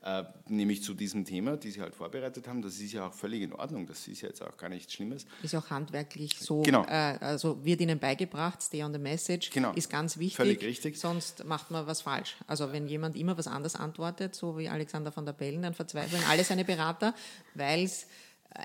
[0.07, 2.62] äh, nämlich zu diesem Thema, die Sie halt vorbereitet haben.
[2.62, 3.88] Das ist ja auch völlig in Ordnung.
[3.88, 5.26] Das ist ja jetzt auch gar nichts Schlimmes.
[5.42, 6.62] Ist auch handwerklich so.
[6.62, 6.84] Genau.
[6.84, 9.72] Äh, also wird Ihnen beigebracht, stay on the message, genau.
[9.72, 10.36] ist ganz wichtig.
[10.36, 10.96] Völlig richtig.
[10.96, 12.36] Sonst macht man was falsch.
[12.46, 16.22] Also wenn jemand immer was anderes antwortet, so wie Alexander von der Bellen, dann verzweifeln
[16.30, 17.12] alle seine Berater,
[17.54, 18.07] weil es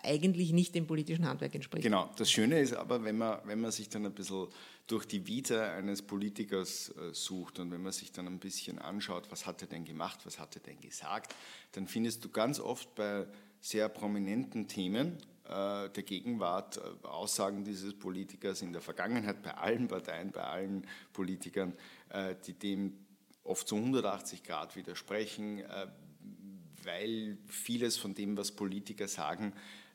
[0.03, 1.83] eigentlich nicht dem politischen Handwerk entspricht.
[1.83, 2.09] Genau.
[2.17, 4.47] Das Schöne ist aber, wenn man, wenn man sich dann ein bisschen
[4.91, 9.31] durch die Vita eines Politikers äh, sucht und wenn man sich dann ein bisschen anschaut,
[9.31, 11.33] was hat er denn gemacht, was hat er denn gesagt,
[11.71, 13.25] dann findest du ganz oft bei
[13.61, 19.87] sehr prominenten Themen äh, der Gegenwart äh, Aussagen dieses Politikers in der Vergangenheit bei allen
[19.87, 21.73] Parteien, bei allen Politikern,
[22.45, 22.97] die dem
[23.45, 25.63] oft zu 180 Grad widersprechen,
[26.83, 29.53] weil vieles von dem, was Politiker sagen,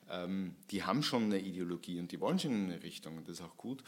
[0.09, 3.41] ähm, die haben schon eine Ideologie und die wollen schon in eine Richtung und das
[3.41, 3.83] ist auch gut.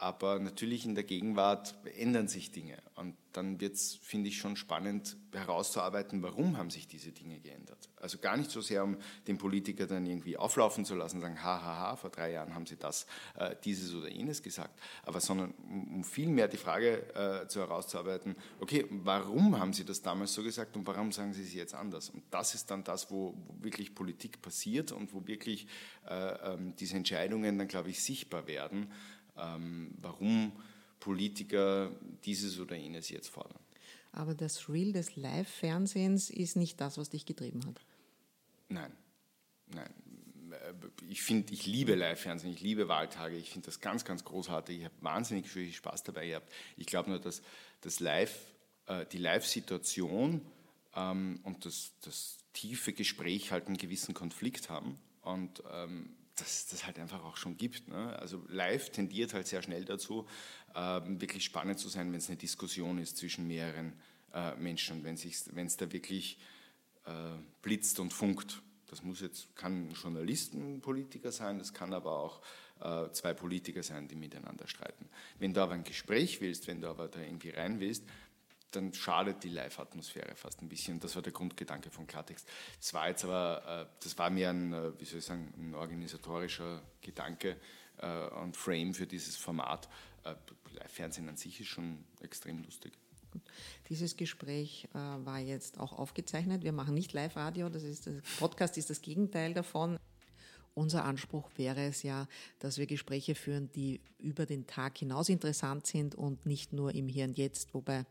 [0.00, 2.78] Aber natürlich in der Gegenwart ändern sich Dinge.
[2.94, 7.90] Und dann wird es, finde ich, schon spannend herauszuarbeiten, warum haben sich diese Dinge geändert.
[7.96, 8.96] Also gar nicht so sehr, um
[9.28, 13.06] den Politiker dann irgendwie auflaufen zu lassen, sagen, hahaha, vor drei Jahren haben sie das,
[13.36, 18.36] äh, dieses oder jenes gesagt, aber sondern um, um vielmehr die Frage äh, zu herauszuarbeiten,
[18.58, 22.08] okay, warum haben sie das damals so gesagt und warum sagen sie es jetzt anders?
[22.08, 25.66] Und das ist dann das, wo, wo wirklich Politik passiert und wo wirklich
[26.08, 28.90] äh, ähm, diese Entscheidungen dann, glaube ich, sichtbar werden
[29.40, 30.52] ähm, warum
[31.00, 31.90] Politiker
[32.24, 33.58] dieses oder jenes jetzt fordern.
[34.12, 37.80] Aber das Real des Live-Fernsehens ist nicht das, was dich getrieben hat.
[38.68, 38.92] Nein,
[39.74, 39.90] nein.
[41.08, 44.78] Ich finde, ich liebe Live-Fernsehen, ich liebe Wahltage, ich finde das ganz, ganz großartig.
[44.78, 46.52] Ich habe wahnsinnig viel Spaß dabei gehabt.
[46.76, 47.42] Ich glaube nur, dass
[47.80, 48.36] das Live,
[48.86, 50.42] äh, die Live-Situation
[50.94, 54.98] ähm, und das, das tiefe Gespräch halt einen gewissen Konflikt haben.
[55.22, 56.10] Und ähm,
[56.40, 57.88] dass das halt einfach auch schon gibt.
[57.88, 58.18] Ne?
[58.18, 60.26] Also live tendiert halt sehr schnell dazu,
[60.74, 63.92] äh, wirklich spannend zu sein, wenn es eine Diskussion ist zwischen mehreren
[64.32, 66.38] äh, Menschen und wenn es da wirklich
[67.06, 67.10] äh,
[67.62, 68.62] blitzt und funkt.
[68.88, 72.40] Das muss jetzt, kann ein Journalistenpolitiker sein, das kann aber auch
[72.80, 75.08] äh, zwei Politiker sein, die miteinander streiten.
[75.38, 78.04] Wenn du aber ein Gespräch willst, wenn du aber da irgendwie rein willst,
[78.70, 81.00] dann schadet die Live-Atmosphäre fast ein bisschen.
[81.00, 82.48] Das war der Grundgedanke von Klartext.
[82.78, 85.74] Das war jetzt aber, äh, das war mehr ein, äh, wie soll ich sagen, ein
[85.74, 87.56] organisatorischer Gedanke
[87.98, 89.88] äh, und Frame für dieses Format.
[90.74, 92.92] Live-Fernsehen an sich ist schon extrem lustig.
[93.88, 96.62] Dieses Gespräch war jetzt auch aufgezeichnet.
[96.62, 99.98] Wir machen nicht Live-Radio, das ist das Podcast ist das Gegenteil davon.
[100.74, 105.86] Unser Anspruch wäre es ja, dass wir Gespräche führen, die über den Tag hinaus interessant
[105.86, 108.04] sind und nicht nur im Hier und Jetzt, wobei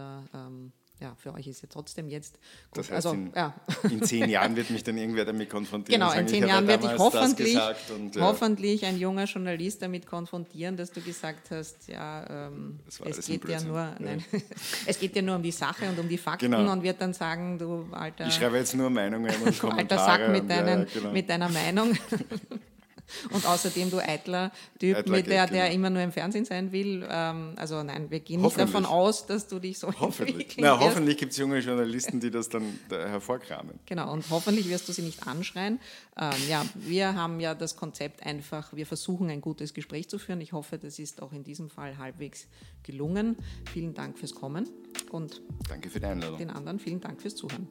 [0.00, 2.34] da ähm, ja, für euch ist ja trotzdem jetzt.
[2.34, 2.78] Gut.
[2.78, 3.54] Das heißt, also, in, ja.
[3.84, 6.00] in, zehn Jahren wird mich dann irgendwer damit konfrontieren.
[6.00, 7.58] Genau, in zehn Jahren werde ich hoffentlich,
[7.94, 8.22] und, ja.
[8.22, 13.62] hoffentlich ein junger Journalist damit konfrontieren, dass du gesagt hast, ja, ähm, es geht ja
[13.62, 14.22] nur, nein,
[14.86, 16.70] es geht ja nur um die Sache und um die Fakten genau.
[16.70, 18.26] und wird dann sagen, du alter.
[18.26, 19.70] Ich schreibe jetzt nur Meinungen und Kommentare.
[19.80, 21.12] alter Sack mit, deinen, genau.
[21.12, 21.96] mit deiner Meinung.
[23.30, 25.74] Und außerdem, du eitler Typ, Eitler mit der, der genau.
[25.74, 27.06] immer nur im Fernsehen sein will.
[27.08, 30.56] Ähm, also nein, wir gehen nicht davon aus, dass du dich so Hoffentlich.
[30.58, 33.78] Na, hoffentlich gibt es junge Journalisten, die das dann hervorkramen.
[33.86, 35.80] Genau, und hoffentlich wirst du sie nicht anschreien.
[36.18, 40.40] Ähm, ja, wir haben ja das Konzept einfach, wir versuchen ein gutes Gespräch zu führen.
[40.40, 42.46] Ich hoffe, das ist auch in diesem Fall halbwegs
[42.82, 43.36] gelungen.
[43.72, 44.68] Vielen Dank fürs Kommen
[45.10, 46.38] und Danke für die Einladung.
[46.38, 47.68] den anderen vielen Dank fürs Zuhören.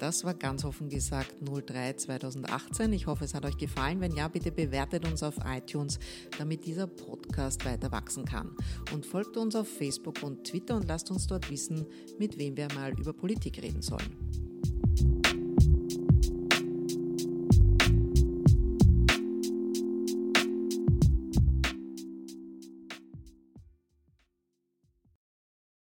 [0.00, 2.92] Das war ganz offen gesagt 03 2018.
[2.92, 4.00] Ich hoffe, es hat euch gefallen.
[4.00, 5.98] Wenn ja, bitte bewertet uns auf iTunes,
[6.38, 8.54] damit dieser Podcast weiter wachsen kann.
[8.92, 11.84] Und folgt uns auf Facebook und Twitter und lasst uns dort wissen,
[12.18, 14.16] mit wem wir mal über Politik reden sollen.